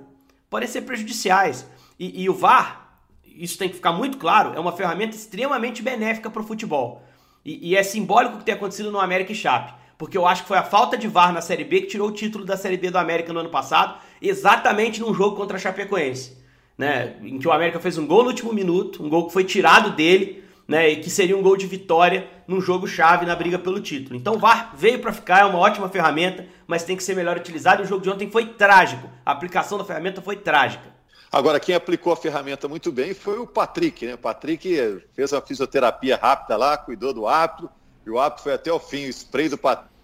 Podem 0.49 0.67
ser 0.67 0.81
prejudiciais. 0.81 1.65
E, 1.97 2.23
e 2.23 2.29
o 2.29 2.33
VAR, 2.33 2.99
isso 3.25 3.57
tem 3.57 3.69
que 3.69 3.75
ficar 3.75 3.93
muito 3.93 4.17
claro, 4.17 4.53
é 4.55 4.59
uma 4.59 4.71
ferramenta 4.71 5.15
extremamente 5.15 5.81
benéfica 5.81 6.29
para 6.29 6.41
o 6.41 6.45
futebol. 6.45 7.03
E, 7.43 7.71
e, 7.71 7.75
é 7.75 7.83
simbólico 7.83 8.35
o 8.35 8.37
que 8.39 8.45
tem 8.45 8.55
acontecido 8.55 8.91
no 8.91 8.99
América 8.99 9.31
e 9.31 9.35
Chape. 9.35 9.73
Porque 9.97 10.17
eu 10.17 10.27
acho 10.27 10.41
que 10.41 10.47
foi 10.47 10.57
a 10.57 10.63
falta 10.63 10.97
de 10.97 11.07
VAR 11.07 11.31
na 11.31 11.41
Série 11.41 11.63
B 11.63 11.81
que 11.81 11.87
tirou 11.87 12.09
o 12.09 12.11
título 12.11 12.43
da 12.43 12.57
Série 12.57 12.75
B 12.75 12.89
do 12.89 12.97
América 12.97 13.31
no 13.31 13.39
ano 13.39 13.49
passado, 13.49 13.99
exatamente 14.21 15.01
num 15.01 15.13
jogo 15.13 15.35
contra 15.35 15.57
a 15.57 15.59
Chapecoense. 15.59 16.37
Né? 16.77 17.15
Em 17.21 17.39
que 17.39 17.47
o 17.47 17.51
América 17.51 17.79
fez 17.79 17.97
um 17.97 18.05
gol 18.05 18.23
no 18.23 18.29
último 18.29 18.53
minuto, 18.53 19.03
um 19.03 19.09
gol 19.09 19.27
que 19.27 19.33
foi 19.33 19.43
tirado 19.43 19.95
dele, 19.95 20.43
né? 20.67 20.89
E 20.89 20.95
que 20.97 21.09
seria 21.09 21.37
um 21.37 21.41
gol 21.41 21.55
de 21.55 21.67
vitória 21.67 22.27
num 22.47 22.59
jogo 22.59 22.87
chave 22.87 23.25
na 23.25 23.35
briga 23.35 23.57
pelo 23.59 23.79
título. 23.79 24.15
Então 24.15 24.35
o 24.35 24.39
VAR 24.39 24.73
veio 24.75 24.99
para 24.99 25.13
ficar, 25.13 25.41
é 25.41 25.45
uma 25.45 25.59
ótima 25.59 25.89
ferramenta, 25.89 26.45
mas 26.67 26.83
tem 26.83 26.97
que 26.97 27.03
ser 27.03 27.15
melhor 27.15 27.37
utilizado. 27.37 27.81
E 27.81 27.85
o 27.85 27.87
jogo 27.87 28.01
de 28.01 28.09
ontem 28.09 28.29
foi 28.29 28.47
trágico. 28.47 29.09
A 29.25 29.31
aplicação 29.31 29.77
da 29.77 29.85
ferramenta 29.85 30.21
foi 30.21 30.35
trágica. 30.35 30.95
Agora, 31.31 31.59
quem 31.59 31.75
aplicou 31.75 32.13
a 32.13 32.17
ferramenta 32.17 32.67
muito 32.67 32.91
bem 32.91 33.13
foi 33.13 33.37
o 33.37 33.47
Patrick, 33.47 34.05
né? 34.05 34.13
O 34.13 34.17
Patrick 34.17 35.03
fez 35.13 35.31
uma 35.31 35.41
fisioterapia 35.41 36.17
rápida 36.17 36.55
lá, 36.55 36.77
cuidou 36.77 37.13
do 37.13 37.27
árbitro, 37.27 37.69
e 38.05 38.09
o 38.09 38.17
árbitro 38.17 38.43
foi 38.43 38.53
até 38.53 38.71
o 38.71 38.79
fim, 38.79 39.05
o 39.05 39.09
spray 39.09 39.49
do 39.49 39.57
Patrick. 39.57 39.94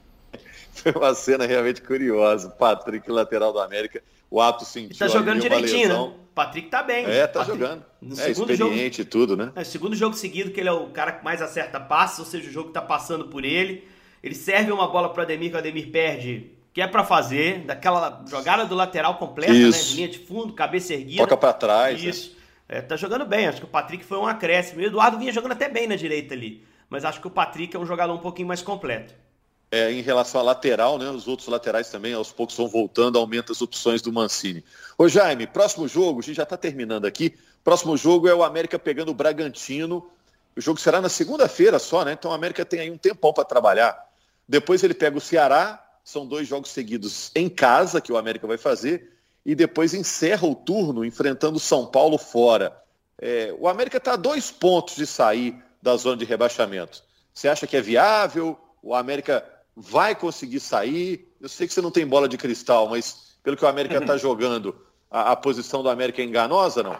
Foi 0.73 0.91
uma 0.91 1.13
cena 1.13 1.45
realmente 1.45 1.81
curiosa. 1.81 2.47
O 2.47 2.51
Patrick, 2.51 3.09
lateral 3.09 3.53
do 3.53 3.59
América, 3.59 4.01
o 4.29 4.41
árbitro 4.41 4.65
sentiu. 4.65 4.97
Tá 4.97 5.07
jogando 5.07 5.41
direitinho, 5.41 5.89
né? 5.89 5.95
O 5.95 6.13
Patrick 6.33 6.69
tá 6.69 6.81
bem. 6.81 7.05
É, 7.05 7.27
tá 7.27 7.39
Patrick, 7.39 7.59
jogando. 7.59 7.85
No 8.01 8.19
é 8.19 8.31
experiente 8.31 8.97
jogo, 8.97 9.07
e 9.07 9.11
tudo, 9.11 9.37
né? 9.37 9.51
É, 9.55 9.63
segundo 9.63 9.95
jogo 9.95 10.15
seguido 10.15 10.51
que 10.51 10.59
ele 10.59 10.69
é 10.69 10.71
o 10.71 10.87
cara 10.87 11.11
que 11.11 11.23
mais 11.23 11.41
acerta 11.41 11.79
passes, 11.79 12.19
ou 12.19 12.25
seja, 12.25 12.49
o 12.49 12.51
jogo 12.51 12.71
tá 12.71 12.81
passando 12.81 13.27
por 13.27 13.43
ele. 13.43 13.87
Ele 14.23 14.35
serve 14.35 14.71
uma 14.71 14.87
bola 14.87 15.09
pro 15.09 15.21
Ademir, 15.21 15.49
que 15.49 15.55
o 15.55 15.59
Ademir 15.59 15.91
perde 15.91 16.51
que 16.73 16.81
é 16.81 16.87
para 16.87 17.03
fazer, 17.03 17.59
daquela 17.65 18.23
jogada 18.27 18.65
do 18.65 18.75
lateral 18.75 19.17
completa, 19.17 19.51
Isso. 19.51 19.77
né? 19.77 19.89
De 19.89 19.95
linha 19.95 20.07
de 20.07 20.19
fundo, 20.19 20.53
cabeça 20.53 20.93
erguida. 20.93 21.23
Toca 21.23 21.37
para 21.37 21.53
trás. 21.53 22.01
Né? 22.01 22.09
Isso. 22.09 22.29
Né? 22.69 22.77
É, 22.77 22.81
tá 22.81 22.95
jogando 22.95 23.25
bem, 23.25 23.47
acho 23.47 23.59
que 23.59 23.65
o 23.65 23.69
Patrick 23.69 24.05
foi 24.05 24.17
um 24.17 24.25
acréscimo. 24.25 24.79
O 24.79 24.83
Eduardo 24.83 25.17
vinha 25.19 25.31
jogando 25.33 25.51
até 25.51 25.67
bem 25.67 25.87
na 25.87 25.97
direita 25.97 26.33
ali. 26.33 26.63
Mas 26.89 27.03
acho 27.03 27.19
que 27.19 27.27
o 27.27 27.31
Patrick 27.31 27.75
é 27.75 27.79
um 27.79 27.85
jogador 27.85 28.13
um 28.13 28.19
pouquinho 28.19 28.47
mais 28.47 28.61
completo. 28.61 29.13
É, 29.73 29.89
em 29.89 30.01
relação 30.01 30.41
à 30.41 30.43
lateral, 30.43 30.97
né? 30.97 31.09
Os 31.09 31.29
outros 31.29 31.47
laterais 31.47 31.89
também, 31.89 32.13
aos 32.13 32.29
poucos, 32.29 32.57
vão 32.57 32.67
voltando, 32.67 33.17
aumenta 33.17 33.53
as 33.53 33.61
opções 33.61 34.01
do 34.01 34.11
Mancini. 34.11 34.65
Ô 34.97 35.07
Jaime, 35.07 35.47
próximo 35.47 35.87
jogo, 35.87 36.19
a 36.19 36.23
gente 36.23 36.35
já 36.35 36.43
está 36.43 36.57
terminando 36.57 37.05
aqui. 37.05 37.33
Próximo 37.63 37.95
jogo 37.95 38.27
é 38.27 38.35
o 38.35 38.43
América 38.43 38.77
pegando 38.77 39.11
o 39.11 39.13
Bragantino. 39.13 40.11
O 40.57 40.59
jogo 40.59 40.77
será 40.77 40.99
na 40.99 41.07
segunda-feira 41.07 41.79
só, 41.79 42.03
né? 42.03 42.11
Então 42.11 42.31
o 42.31 42.33
América 42.33 42.65
tem 42.65 42.81
aí 42.81 42.91
um 42.91 42.97
tempão 42.97 43.31
para 43.31 43.45
trabalhar. 43.45 44.11
Depois 44.45 44.83
ele 44.83 44.93
pega 44.93 45.17
o 45.17 45.21
Ceará, 45.21 45.81
são 46.03 46.27
dois 46.27 46.47
jogos 46.47 46.71
seguidos 46.71 47.31
em 47.33 47.47
casa 47.47 48.01
que 48.01 48.11
o 48.11 48.17
América 48.17 48.45
vai 48.45 48.57
fazer 48.57 49.13
e 49.45 49.55
depois 49.55 49.93
encerra 49.93 50.45
o 50.47 50.53
turno 50.53 51.05
enfrentando 51.05 51.57
o 51.57 51.59
São 51.59 51.85
Paulo 51.85 52.17
fora. 52.17 52.75
É, 53.17 53.55
o 53.57 53.67
América 53.67 53.97
está 53.97 54.13
a 54.13 54.17
dois 54.17 54.51
pontos 54.51 54.95
de 54.95 55.05
sair 55.05 55.55
da 55.81 55.95
zona 55.95 56.17
de 56.17 56.25
rebaixamento. 56.25 57.03
Você 57.33 57.47
acha 57.47 57.65
que 57.65 57.77
é 57.77 57.81
viável? 57.81 58.59
O 58.83 58.93
América 58.93 59.45
vai 59.75 60.15
conseguir 60.15 60.59
sair? 60.59 61.27
Eu 61.39 61.49
sei 61.49 61.67
que 61.67 61.73
você 61.73 61.81
não 61.81 61.91
tem 61.91 62.05
bola 62.05 62.27
de 62.27 62.37
cristal, 62.37 62.89
mas 62.89 63.37
pelo 63.43 63.57
que 63.57 63.65
o 63.65 63.67
América 63.67 63.97
está 63.97 64.17
jogando, 64.17 64.75
a, 65.09 65.31
a, 65.31 65.35
posição 65.35 65.81
do 65.81 65.89
América 65.89 66.21
é 66.21 66.25
enganosa, 66.25 66.83
não? 66.83 66.97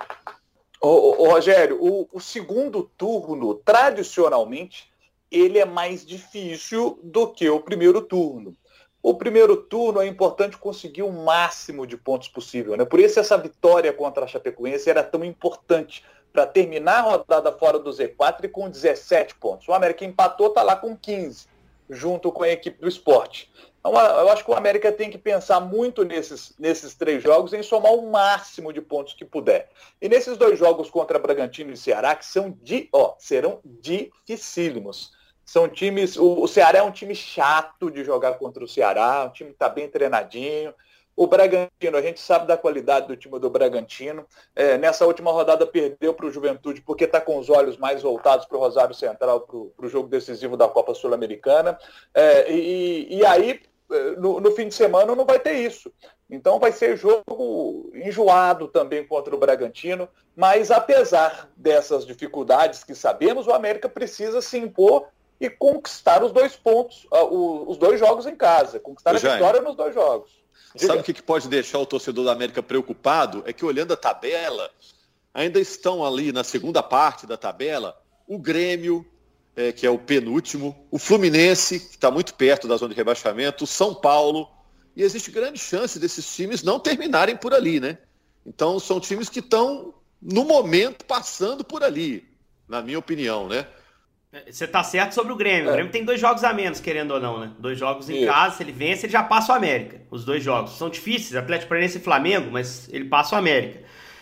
Ô, 0.81 1.23
ô 1.23 1.29
Rogério, 1.29 1.77
o, 1.79 2.09
o 2.11 2.19
segundo 2.19 2.89
turno, 2.97 3.55
tradicionalmente, 3.55 4.91
ele 5.29 5.59
é 5.59 5.65
mais 5.65 6.05
difícil 6.05 6.99
do 7.03 7.27
que 7.27 7.49
o 7.49 7.59
primeiro 7.59 8.01
turno. 8.01 8.55
O 9.03 9.15
primeiro 9.15 9.57
turno 9.57 10.01
é 10.01 10.07
importante 10.07 10.57
conseguir 10.57 11.01
o 11.01 11.11
máximo 11.11 11.87
de 11.87 11.97
pontos 11.97 12.27
possível. 12.27 12.77
Né? 12.77 12.85
Por 12.85 12.99
isso 12.99 13.19
essa 13.19 13.37
vitória 13.37 13.91
contra 13.91 14.25
a 14.25 14.27
Chapecoense 14.27 14.89
era 14.89 15.03
tão 15.03 15.23
importante 15.23 16.03
para 16.31 16.45
terminar 16.45 16.99
a 16.99 17.01
rodada 17.01 17.51
fora 17.51 17.79
do 17.79 17.89
Z4 17.89 18.43
e 18.43 18.47
com 18.47 18.69
17 18.69 19.35
pontos. 19.35 19.67
O 19.67 19.73
América 19.73 20.05
empatou, 20.05 20.47
está 20.47 20.61
lá 20.61 20.75
com 20.75 20.95
15, 20.95 21.47
junto 21.91 22.31
com 22.31 22.43
a 22.43 22.49
equipe 22.49 22.79
do 22.79 22.87
esporte. 22.87 23.51
Então, 23.79 23.93
eu 23.93 24.29
acho 24.29 24.45
que 24.45 24.51
o 24.51 24.55
América 24.55 24.91
tem 24.91 25.09
que 25.09 25.17
pensar 25.17 25.59
muito 25.59 26.05
nesses, 26.05 26.53
nesses 26.57 26.95
três 26.95 27.21
jogos 27.21 27.51
em 27.51 27.61
somar 27.61 27.93
o 27.93 28.09
máximo 28.09 28.71
de 28.71 28.79
pontos 28.79 29.13
que 29.13 29.25
puder. 29.25 29.69
E 30.01 30.07
nesses 30.07 30.37
dois 30.37 30.57
jogos 30.57 30.89
contra 30.89 31.19
Bragantino 31.19 31.73
e 31.73 31.77
Ceará, 31.77 32.15
que 32.15 32.25
são 32.25 32.57
de, 32.61 32.87
ó, 32.93 33.15
serão 33.17 33.59
dificílimos. 33.65 35.11
São 35.43 35.67
times. 35.67 36.15
O, 36.15 36.41
o 36.41 36.47
Ceará 36.47 36.79
é 36.79 36.83
um 36.83 36.91
time 36.91 37.15
chato 37.15 37.91
de 37.91 38.03
jogar 38.03 38.33
contra 38.33 38.63
o 38.63 38.67
Ceará, 38.67 39.25
um 39.25 39.33
time 39.33 39.49
está 39.49 39.67
bem 39.67 39.89
treinadinho. 39.89 40.73
O 41.21 41.27
Bragantino, 41.27 41.95
a 41.95 42.01
gente 42.01 42.19
sabe 42.19 42.47
da 42.47 42.57
qualidade 42.57 43.07
do 43.07 43.15
time 43.15 43.37
do 43.37 43.47
Bragantino. 43.47 44.25
É, 44.55 44.75
nessa 44.75 45.05
última 45.05 45.31
rodada 45.31 45.67
perdeu 45.67 46.15
para 46.15 46.25
o 46.25 46.31
Juventude 46.31 46.81
porque 46.81 47.03
está 47.03 47.21
com 47.21 47.37
os 47.37 47.47
olhos 47.47 47.77
mais 47.77 48.01
voltados 48.01 48.47
para 48.47 48.57
o 48.57 48.59
Rosário 48.59 48.95
Central, 48.95 49.41
para 49.41 49.85
o 49.85 49.87
jogo 49.87 50.09
decisivo 50.09 50.57
da 50.57 50.67
Copa 50.67 50.95
Sul-Americana. 50.95 51.77
É, 52.11 52.51
e, 52.51 53.19
e, 53.19 53.23
aí, 53.23 53.61
é, 53.91 54.11
no, 54.15 54.39
no, 54.39 54.49
fim 54.53 54.67
de 54.67 54.73
semana, 54.73 55.13
não 55.15 55.23
vai 55.23 55.37
ter 55.37 55.53
isso. 55.53 55.93
Então 56.27 56.57
vai 56.57 56.71
ser 56.71 56.97
jogo 56.97 57.91
enjoado 57.93 58.67
também 58.67 59.05
contra 59.05 59.35
o 59.35 59.37
Bragantino. 59.37 60.09
Mas 60.35 60.71
apesar 60.71 61.51
dessas 61.55 62.03
dificuldades 62.03 62.83
que 62.83 62.95
sabemos, 62.95 63.45
o 63.45 63.53
América 63.53 63.87
precisa 63.87 64.41
se 64.41 64.57
impor 64.57 65.05
e 65.39 65.51
conquistar 65.51 66.23
os 66.23 66.31
dois 66.31 66.55
pontos, 66.55 67.05
uh, 67.13 67.69
os 67.69 67.77
dois 67.77 67.99
jogos 67.99 68.25
em 68.25 68.35
casa, 68.35 68.79
conquistar 68.79 69.11
a 69.11 69.19
vitória 69.19 69.61
nos 69.61 69.75
dois 69.75 69.93
jogos. 69.93 70.40
Diga. 70.75 70.87
Sabe 70.87 71.01
o 71.01 71.03
que 71.03 71.21
pode 71.21 71.47
deixar 71.49 71.79
o 71.79 71.85
torcedor 71.85 72.25
da 72.25 72.31
América 72.31 72.63
preocupado? 72.63 73.43
É 73.45 73.53
que 73.53 73.65
olhando 73.65 73.93
a 73.93 73.97
tabela, 73.97 74.71
ainda 75.33 75.59
estão 75.59 76.05
ali 76.05 76.31
na 76.31 76.43
segunda 76.43 76.81
parte 76.81 77.25
da 77.25 77.37
tabela 77.37 77.99
o 78.27 78.37
Grêmio, 78.39 79.05
é, 79.55 79.71
que 79.71 79.85
é 79.85 79.89
o 79.89 79.99
penúltimo, 79.99 80.87
o 80.89 80.97
Fluminense, 80.97 81.79
que 81.79 81.95
está 81.95 82.09
muito 82.09 82.33
perto 82.33 82.67
da 82.67 82.77
zona 82.77 82.93
de 82.93 82.97
rebaixamento, 82.97 83.65
o 83.65 83.67
São 83.67 83.93
Paulo, 83.93 84.49
e 84.95 85.03
existe 85.03 85.31
grande 85.31 85.59
chance 85.59 85.99
desses 85.99 86.33
times 86.33 86.63
não 86.63 86.79
terminarem 86.79 87.35
por 87.35 87.53
ali, 87.53 87.79
né? 87.79 87.97
Então 88.45 88.79
são 88.79 88.99
times 88.99 89.29
que 89.29 89.39
estão, 89.39 89.93
no 90.21 90.45
momento, 90.45 91.05
passando 91.05 91.63
por 91.63 91.83
ali, 91.83 92.25
na 92.67 92.81
minha 92.81 92.99
opinião, 92.99 93.49
né? 93.49 93.67
Você 94.49 94.65
tá 94.65 94.81
certo 94.81 95.13
sobre 95.13 95.33
o 95.33 95.35
Grêmio. 95.35 95.67
É. 95.67 95.71
O 95.71 95.73
Grêmio 95.73 95.91
tem 95.91 96.05
dois 96.05 96.19
jogos 96.19 96.43
a 96.43 96.53
menos, 96.53 96.79
querendo 96.79 97.11
ou 97.11 97.19
não, 97.19 97.39
né? 97.39 97.51
Dois 97.59 97.77
jogos 97.77 98.09
em 98.09 98.17
Isso. 98.17 98.31
casa, 98.31 98.57
se 98.57 98.63
ele 98.63 98.71
vence, 98.71 99.05
ele 99.05 99.11
já 99.11 99.23
passa 99.23 99.51
o 99.51 99.55
América. 99.55 100.01
Os 100.09 100.23
dois 100.23 100.41
jogos. 100.41 100.77
São 100.77 100.89
difíceis, 100.89 101.35
Atlético 101.35 101.67
Paranaense 101.67 101.97
e 101.97 102.01
Flamengo, 102.01 102.49
mas 102.49 102.87
ele 102.93 103.05
passa 103.05 103.35
o 103.35 103.37
América. 103.37 103.81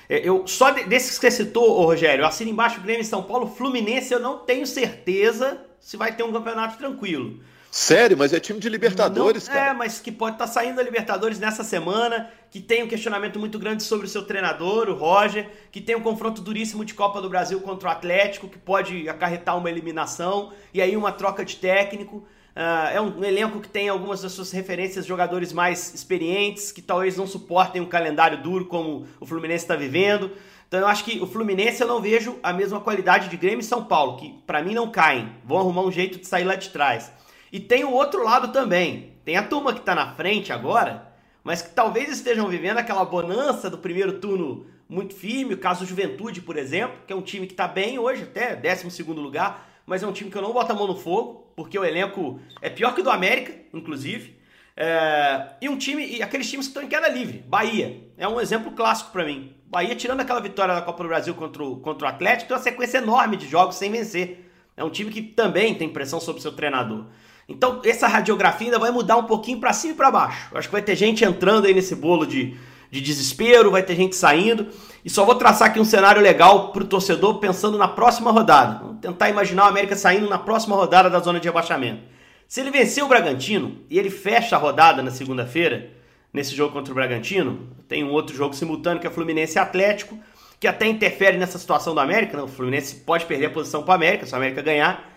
É, 0.09 0.27
eu, 0.27 0.47
só 0.47 0.71
desses 0.71 1.19
que 1.19 1.29
você 1.29 1.43
citou, 1.43 1.79
ô 1.79 1.85
Rogério, 1.85 2.23
eu 2.23 2.27
assino 2.27 2.49
embaixo 2.49 2.79
o 2.79 2.83
Grêmio 2.83 3.05
São 3.05 3.21
Paulo, 3.21 3.45
Fluminense, 3.45 4.11
eu 4.11 4.19
não 4.19 4.39
tenho 4.39 4.65
certeza 4.65 5.63
se 5.79 5.95
vai 5.95 6.15
ter 6.15 6.23
um 6.23 6.33
campeonato 6.33 6.77
tranquilo. 6.79 7.41
Sério, 7.71 8.17
mas 8.17 8.33
é 8.33 8.39
time 8.39 8.59
de 8.59 8.67
Libertadores, 8.67 9.47
não, 9.47 9.53
cara. 9.53 9.69
É, 9.69 9.73
mas 9.73 9.99
que 9.99 10.11
pode 10.11 10.35
estar 10.35 10.47
tá 10.47 10.51
saindo 10.51 10.77
da 10.77 10.83
Libertadores 10.83 11.39
nessa 11.39 11.63
semana, 11.63 12.29
que 12.49 12.59
tem 12.59 12.83
um 12.83 12.87
questionamento 12.87 13.39
muito 13.39 13.59
grande 13.59 13.83
sobre 13.83 14.07
o 14.07 14.09
seu 14.09 14.23
treinador, 14.23 14.89
o 14.89 14.95
Roger, 14.95 15.47
que 15.71 15.79
tem 15.79 15.95
um 15.95 16.01
confronto 16.01 16.41
duríssimo 16.41 16.83
de 16.83 16.95
Copa 16.95 17.21
do 17.21 17.29
Brasil 17.29 17.61
contra 17.61 17.89
o 17.89 17.91
Atlético, 17.91 18.47
que 18.47 18.57
pode 18.57 19.07
acarretar 19.07 19.55
uma 19.55 19.69
eliminação, 19.69 20.51
e 20.73 20.81
aí 20.81 20.97
uma 20.97 21.11
troca 21.11 21.45
de 21.45 21.57
técnico. 21.57 22.25
Uh, 22.55 22.89
é 22.91 22.99
um 22.99 23.23
elenco 23.23 23.59
que 23.61 23.69
tem 23.69 23.87
algumas 23.87 24.21
das 24.21 24.31
suas 24.31 24.51
referências, 24.51 25.05
jogadores 25.05 25.53
mais 25.53 25.93
experientes, 25.93 26.71
que 26.71 26.81
talvez 26.81 27.15
não 27.15 27.27
suportem 27.27 27.81
um 27.81 27.85
calendário 27.85 28.41
duro 28.41 28.65
como 28.65 29.05
o 29.19 29.25
Fluminense 29.25 29.63
está 29.63 29.75
vivendo. 29.75 30.31
Então 30.67 30.79
eu 30.79 30.87
acho 30.87 31.05
que 31.05 31.19
o 31.21 31.27
Fluminense 31.27 31.81
eu 31.81 31.87
não 31.87 32.01
vejo 32.01 32.37
a 32.43 32.51
mesma 32.51 32.81
qualidade 32.81 33.29
de 33.29 33.37
Grêmio 33.37 33.61
e 33.61 33.63
São 33.63 33.85
Paulo, 33.85 34.17
que 34.17 34.35
para 34.45 34.61
mim 34.61 34.73
não 34.73 34.91
caem. 34.91 35.31
Vão 35.45 35.59
arrumar 35.59 35.83
um 35.83 35.91
jeito 35.91 36.19
de 36.19 36.27
sair 36.27 36.43
lá 36.43 36.55
de 36.55 36.69
trás. 36.69 37.11
E 37.51 37.59
tem 37.59 37.83
o 37.83 37.91
outro 37.91 38.23
lado 38.23 38.51
também. 38.51 39.13
Tem 39.25 39.35
a 39.37 39.43
turma 39.43 39.73
que 39.73 39.79
está 39.79 39.93
na 39.93 40.13
frente 40.13 40.51
agora, 40.53 41.13
mas 41.43 41.61
que 41.61 41.69
talvez 41.69 42.09
estejam 42.09 42.47
vivendo 42.47 42.77
aquela 42.77 43.05
bonança 43.05 43.69
do 43.69 43.77
primeiro 43.77 44.19
turno 44.19 44.65
muito 44.87 45.13
firme. 45.15 45.53
O 45.53 45.57
caso 45.57 45.85
Juventude, 45.85 46.41
por 46.41 46.57
exemplo, 46.57 46.97
que 47.05 47.13
é 47.13 47.15
um 47.15 47.21
time 47.21 47.45
que 47.45 47.53
está 47.53 47.67
bem 47.67 47.99
hoje, 47.99 48.23
até 48.23 48.55
12 48.55 49.03
lugar, 49.03 49.69
mas 49.85 50.03
é 50.03 50.07
um 50.07 50.11
time 50.11 50.31
que 50.31 50.37
eu 50.37 50.41
não 50.41 50.53
boto 50.53 50.71
a 50.71 50.75
mão 50.75 50.87
no 50.87 50.95
fogo, 50.95 51.51
porque 51.55 51.77
o 51.77 51.85
elenco 51.85 52.39
é 52.61 52.69
pior 52.69 52.93
que 52.93 53.01
o 53.01 53.03
do 53.03 53.09
América, 53.09 53.53
inclusive. 53.73 54.37
É... 54.75 55.55
e 55.61 55.67
um 55.67 55.77
time, 55.77 56.05
e 56.05 56.23
aqueles 56.23 56.49
times 56.49 56.67
que 56.67 56.69
estão 56.69 56.83
em 56.83 56.87
queda 56.87 57.09
livre. 57.09 57.43
Bahia 57.47 58.01
é 58.17 58.27
um 58.27 58.39
exemplo 58.39 58.71
clássico 58.71 59.11
para 59.11 59.25
mim. 59.25 59.53
Bahia, 59.65 59.95
tirando 59.95 60.21
aquela 60.21 60.39
vitória 60.39 60.73
da 60.73 60.81
Copa 60.81 61.03
do 61.03 61.09
Brasil 61.09 61.35
contra 61.35 61.63
o, 61.63 61.77
contra 61.77 62.07
o 62.07 62.09
Atlético, 62.09 62.47
tem 62.47 62.57
uma 62.57 62.63
sequência 62.63 62.97
enorme 62.99 63.35
de 63.35 63.47
jogos 63.47 63.75
sem 63.75 63.91
vencer. 63.91 64.49
É 64.75 64.83
um 64.83 64.89
time 64.89 65.11
que 65.11 65.21
também 65.21 65.75
tem 65.75 65.89
pressão 65.89 66.19
sobre 66.19 66.41
seu 66.41 66.53
treinador. 66.53 67.05
Então, 67.49 67.81
essa 67.83 68.07
radiografia 68.07 68.67
ainda 68.67 68.77
vai 68.77 68.91
mudar 68.91 69.17
um 69.17 69.23
pouquinho 69.23 69.59
para 69.59 69.73
cima 69.73 69.93
e 69.93 69.97
para 69.97 70.11
baixo. 70.11 70.55
Acho 70.55 70.67
que 70.67 70.71
vai 70.71 70.83
ter 70.83 70.95
gente 70.95 71.25
entrando 71.25 71.65
aí 71.65 71.73
nesse 71.73 71.95
bolo 71.95 72.25
de, 72.25 72.55
de 72.91 73.01
desespero, 73.01 73.71
vai 73.71 73.81
ter 73.81 73.95
gente 73.95 74.15
saindo. 74.15 74.67
E 75.03 75.09
só 75.09 75.25
vou 75.25 75.33
traçar 75.33 75.69
aqui 75.69 75.79
um 75.79 75.85
cenário 75.85 76.21
legal 76.21 76.71
para 76.71 76.83
o 76.83 76.87
torcedor 76.87 77.39
pensando 77.39 77.77
na 77.77 77.87
próxima 77.87 78.31
rodada. 78.31 78.79
Vamos 78.79 78.99
tentar 79.01 79.29
imaginar 79.29 79.65
o 79.65 79.67
América 79.69 79.95
saindo 79.95 80.29
na 80.29 80.37
próxima 80.37 80.75
rodada 80.75 81.09
da 81.09 81.19
zona 81.19 81.39
de 81.39 81.47
rebaixamento. 81.47 82.03
Se 82.47 82.61
ele 82.61 82.69
vencer 82.69 83.03
o 83.03 83.07
Bragantino 83.07 83.77
e 83.89 83.97
ele 83.97 84.09
fecha 84.09 84.55
a 84.55 84.59
rodada 84.59 85.01
na 85.01 85.11
segunda-feira, 85.11 85.89
nesse 86.31 86.55
jogo 86.55 86.73
contra 86.73 86.91
o 86.91 86.95
Bragantino, 86.95 87.67
tem 87.87 88.03
um 88.03 88.11
outro 88.11 88.35
jogo 88.35 88.55
simultâneo 88.55 89.01
que 89.01 89.07
é 89.07 89.09
Fluminense 89.09 89.57
e 89.57 89.59
Atlético, 89.59 90.17
que 90.59 90.67
até 90.67 90.85
interfere 90.87 91.37
nessa 91.37 91.57
situação 91.57 91.95
do 91.95 91.99
América. 91.99 92.37
Não, 92.37 92.45
o 92.45 92.47
Fluminense 92.47 92.95
pode 92.97 93.25
perder 93.25 93.47
a 93.47 93.49
posição 93.49 93.81
para 93.81 93.91
o 93.91 93.95
América, 93.95 94.25
se 94.25 94.33
o 94.33 94.35
América 94.35 94.61
ganhar. 94.61 95.09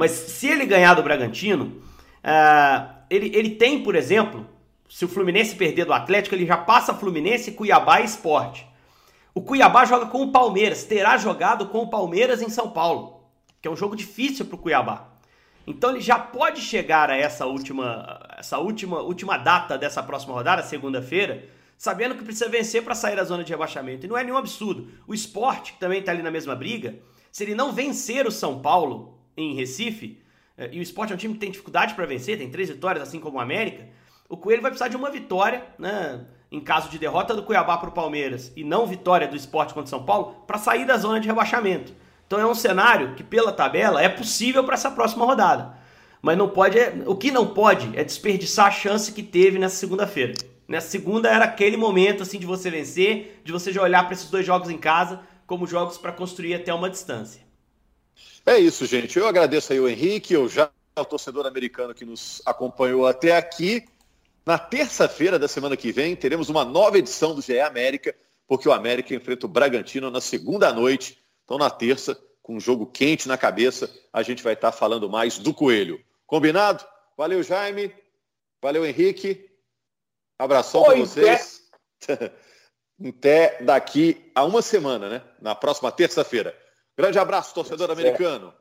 Mas 0.00 0.12
se 0.12 0.46
ele 0.46 0.64
ganhar 0.64 0.94
do 0.94 1.02
Bragantino, 1.02 1.64
uh, 2.24 2.90
ele, 3.10 3.36
ele 3.36 3.50
tem, 3.50 3.82
por 3.82 3.94
exemplo, 3.94 4.46
se 4.88 5.04
o 5.04 5.08
Fluminense 5.08 5.54
perder 5.54 5.84
do 5.84 5.92
Atlético, 5.92 6.34
ele 6.34 6.46
já 6.46 6.56
passa 6.56 6.94
Fluminense, 6.94 7.52
Cuiabá 7.52 8.00
e 8.00 8.06
Esporte. 8.06 8.66
O 9.34 9.42
Cuiabá 9.42 9.84
joga 9.84 10.06
com 10.06 10.22
o 10.22 10.32
Palmeiras, 10.32 10.84
terá 10.84 11.18
jogado 11.18 11.66
com 11.66 11.80
o 11.80 11.90
Palmeiras 11.90 12.40
em 12.40 12.48
São 12.48 12.70
Paulo, 12.70 13.26
que 13.60 13.68
é 13.68 13.70
um 13.70 13.76
jogo 13.76 13.94
difícil 13.94 14.46
para 14.46 14.54
o 14.54 14.58
Cuiabá. 14.58 15.06
Então 15.66 15.90
ele 15.90 16.00
já 16.00 16.18
pode 16.18 16.62
chegar 16.62 17.10
a 17.10 17.16
essa 17.18 17.44
última, 17.44 18.26
essa 18.38 18.56
última, 18.56 19.02
última 19.02 19.36
data 19.36 19.76
dessa 19.76 20.02
próxima 20.02 20.32
rodada, 20.32 20.62
segunda-feira, 20.62 21.44
sabendo 21.76 22.14
que 22.14 22.24
precisa 22.24 22.48
vencer 22.48 22.82
para 22.82 22.94
sair 22.94 23.16
da 23.16 23.24
zona 23.24 23.44
de 23.44 23.52
rebaixamento. 23.52 24.06
E 24.06 24.08
não 24.08 24.16
é 24.16 24.24
nenhum 24.24 24.38
absurdo. 24.38 24.88
O 25.06 25.12
esporte, 25.12 25.74
que 25.74 25.78
também 25.78 26.00
está 26.00 26.10
ali 26.10 26.22
na 26.22 26.30
mesma 26.30 26.56
briga, 26.56 26.98
se 27.30 27.44
ele 27.44 27.54
não 27.54 27.70
vencer 27.70 28.26
o 28.26 28.32
São 28.32 28.62
Paulo 28.62 29.19
em 29.42 29.54
Recife, 29.54 30.20
eh, 30.56 30.70
e 30.72 30.78
o 30.78 30.82
esporte 30.82 31.12
é 31.12 31.14
um 31.14 31.18
time 31.18 31.34
que 31.34 31.40
tem 31.40 31.50
dificuldade 31.50 31.94
para 31.94 32.06
vencer, 32.06 32.38
tem 32.38 32.50
três 32.50 32.68
vitórias, 32.68 33.02
assim 33.02 33.20
como 33.20 33.38
o 33.38 33.40
América, 33.40 33.88
o 34.28 34.36
Coelho 34.36 34.62
vai 34.62 34.70
precisar 34.70 34.88
de 34.88 34.96
uma 34.96 35.10
vitória, 35.10 35.64
né? 35.78 36.24
Em 36.52 36.60
caso 36.60 36.88
de 36.88 36.98
derrota 36.98 37.34
do 37.34 37.42
Cuiabá 37.42 37.76
para 37.78 37.88
o 37.88 37.92
Palmeiras 37.92 38.52
e 38.56 38.62
não 38.62 38.86
vitória 38.86 39.26
do 39.26 39.36
esporte 39.36 39.74
contra 39.74 39.86
o 39.86 39.90
São 39.90 40.04
Paulo, 40.04 40.44
para 40.46 40.58
sair 40.58 40.84
da 40.84 40.96
zona 40.96 41.20
de 41.20 41.26
rebaixamento. 41.26 41.92
Então 42.26 42.38
é 42.38 42.46
um 42.46 42.54
cenário 42.54 43.14
que, 43.16 43.24
pela 43.24 43.52
tabela, 43.52 44.00
é 44.00 44.08
possível 44.08 44.62
para 44.62 44.74
essa 44.74 44.90
próxima 44.90 45.24
rodada. 45.24 45.74
Mas 46.22 46.38
não 46.38 46.48
pode. 46.48 46.78
É, 46.78 47.02
o 47.06 47.16
que 47.16 47.32
não 47.32 47.48
pode 47.48 47.90
é 47.98 48.04
desperdiçar 48.04 48.66
a 48.66 48.70
chance 48.70 49.12
que 49.12 49.22
teve 49.22 49.58
nessa 49.58 49.76
segunda-feira. 49.76 50.34
Nessa 50.68 50.88
segunda 50.88 51.28
era 51.28 51.44
aquele 51.44 51.76
momento 51.76 52.22
assim 52.22 52.38
de 52.38 52.46
você 52.46 52.70
vencer, 52.70 53.40
de 53.44 53.50
você 53.50 53.72
já 53.72 53.82
olhar 53.82 54.04
para 54.04 54.12
esses 54.12 54.30
dois 54.30 54.46
jogos 54.46 54.70
em 54.70 54.78
casa 54.78 55.20
como 55.44 55.66
jogos 55.66 55.98
para 55.98 56.12
construir 56.12 56.54
até 56.54 56.72
uma 56.72 56.88
distância. 56.88 57.42
É 58.46 58.58
isso, 58.58 58.86
gente. 58.86 59.18
Eu 59.18 59.26
agradeço 59.26 59.72
aí 59.72 59.80
o 59.80 59.88
Henrique, 59.88 60.34
eu 60.34 60.48
já 60.48 60.70
o 60.96 61.04
torcedor 61.04 61.46
americano 61.46 61.94
que 61.94 62.04
nos 62.04 62.42
acompanhou 62.44 63.06
até 63.06 63.36
aqui. 63.36 63.86
Na 64.44 64.58
terça-feira 64.58 65.38
da 65.38 65.48
semana 65.48 65.76
que 65.76 65.92
vem, 65.92 66.16
teremos 66.16 66.48
uma 66.48 66.64
nova 66.64 66.98
edição 66.98 67.34
do 67.34 67.42
GE 67.42 67.60
América, 67.60 68.14
porque 68.46 68.68
o 68.68 68.72
América 68.72 69.14
enfrenta 69.14 69.46
o 69.46 69.48
Bragantino 69.48 70.10
na 70.10 70.20
segunda 70.20 70.72
noite. 70.72 71.22
Então, 71.44 71.58
na 71.58 71.70
terça, 71.70 72.18
com 72.42 72.56
um 72.56 72.60
jogo 72.60 72.86
quente 72.86 73.28
na 73.28 73.38
cabeça, 73.38 73.90
a 74.12 74.22
gente 74.22 74.42
vai 74.42 74.54
estar 74.54 74.72
falando 74.72 75.08
mais 75.08 75.38
do 75.38 75.54
Coelho. 75.54 76.02
Combinado? 76.26 76.84
Valeu, 77.16 77.42
Jaime. 77.42 77.94
Valeu, 78.62 78.84
Henrique. 78.84 79.50
Abração 80.38 80.82
para 80.82 80.96
vocês. 80.96 81.62
Até 83.08 83.62
daqui 83.62 84.30
a 84.34 84.44
uma 84.44 84.62
semana, 84.62 85.08
né? 85.08 85.22
Na 85.40 85.54
próxima 85.54 85.90
terça-feira. 85.90 86.56
Grande 87.00 87.18
abraço, 87.18 87.54
torcedor 87.54 87.90
americano. 87.90 88.52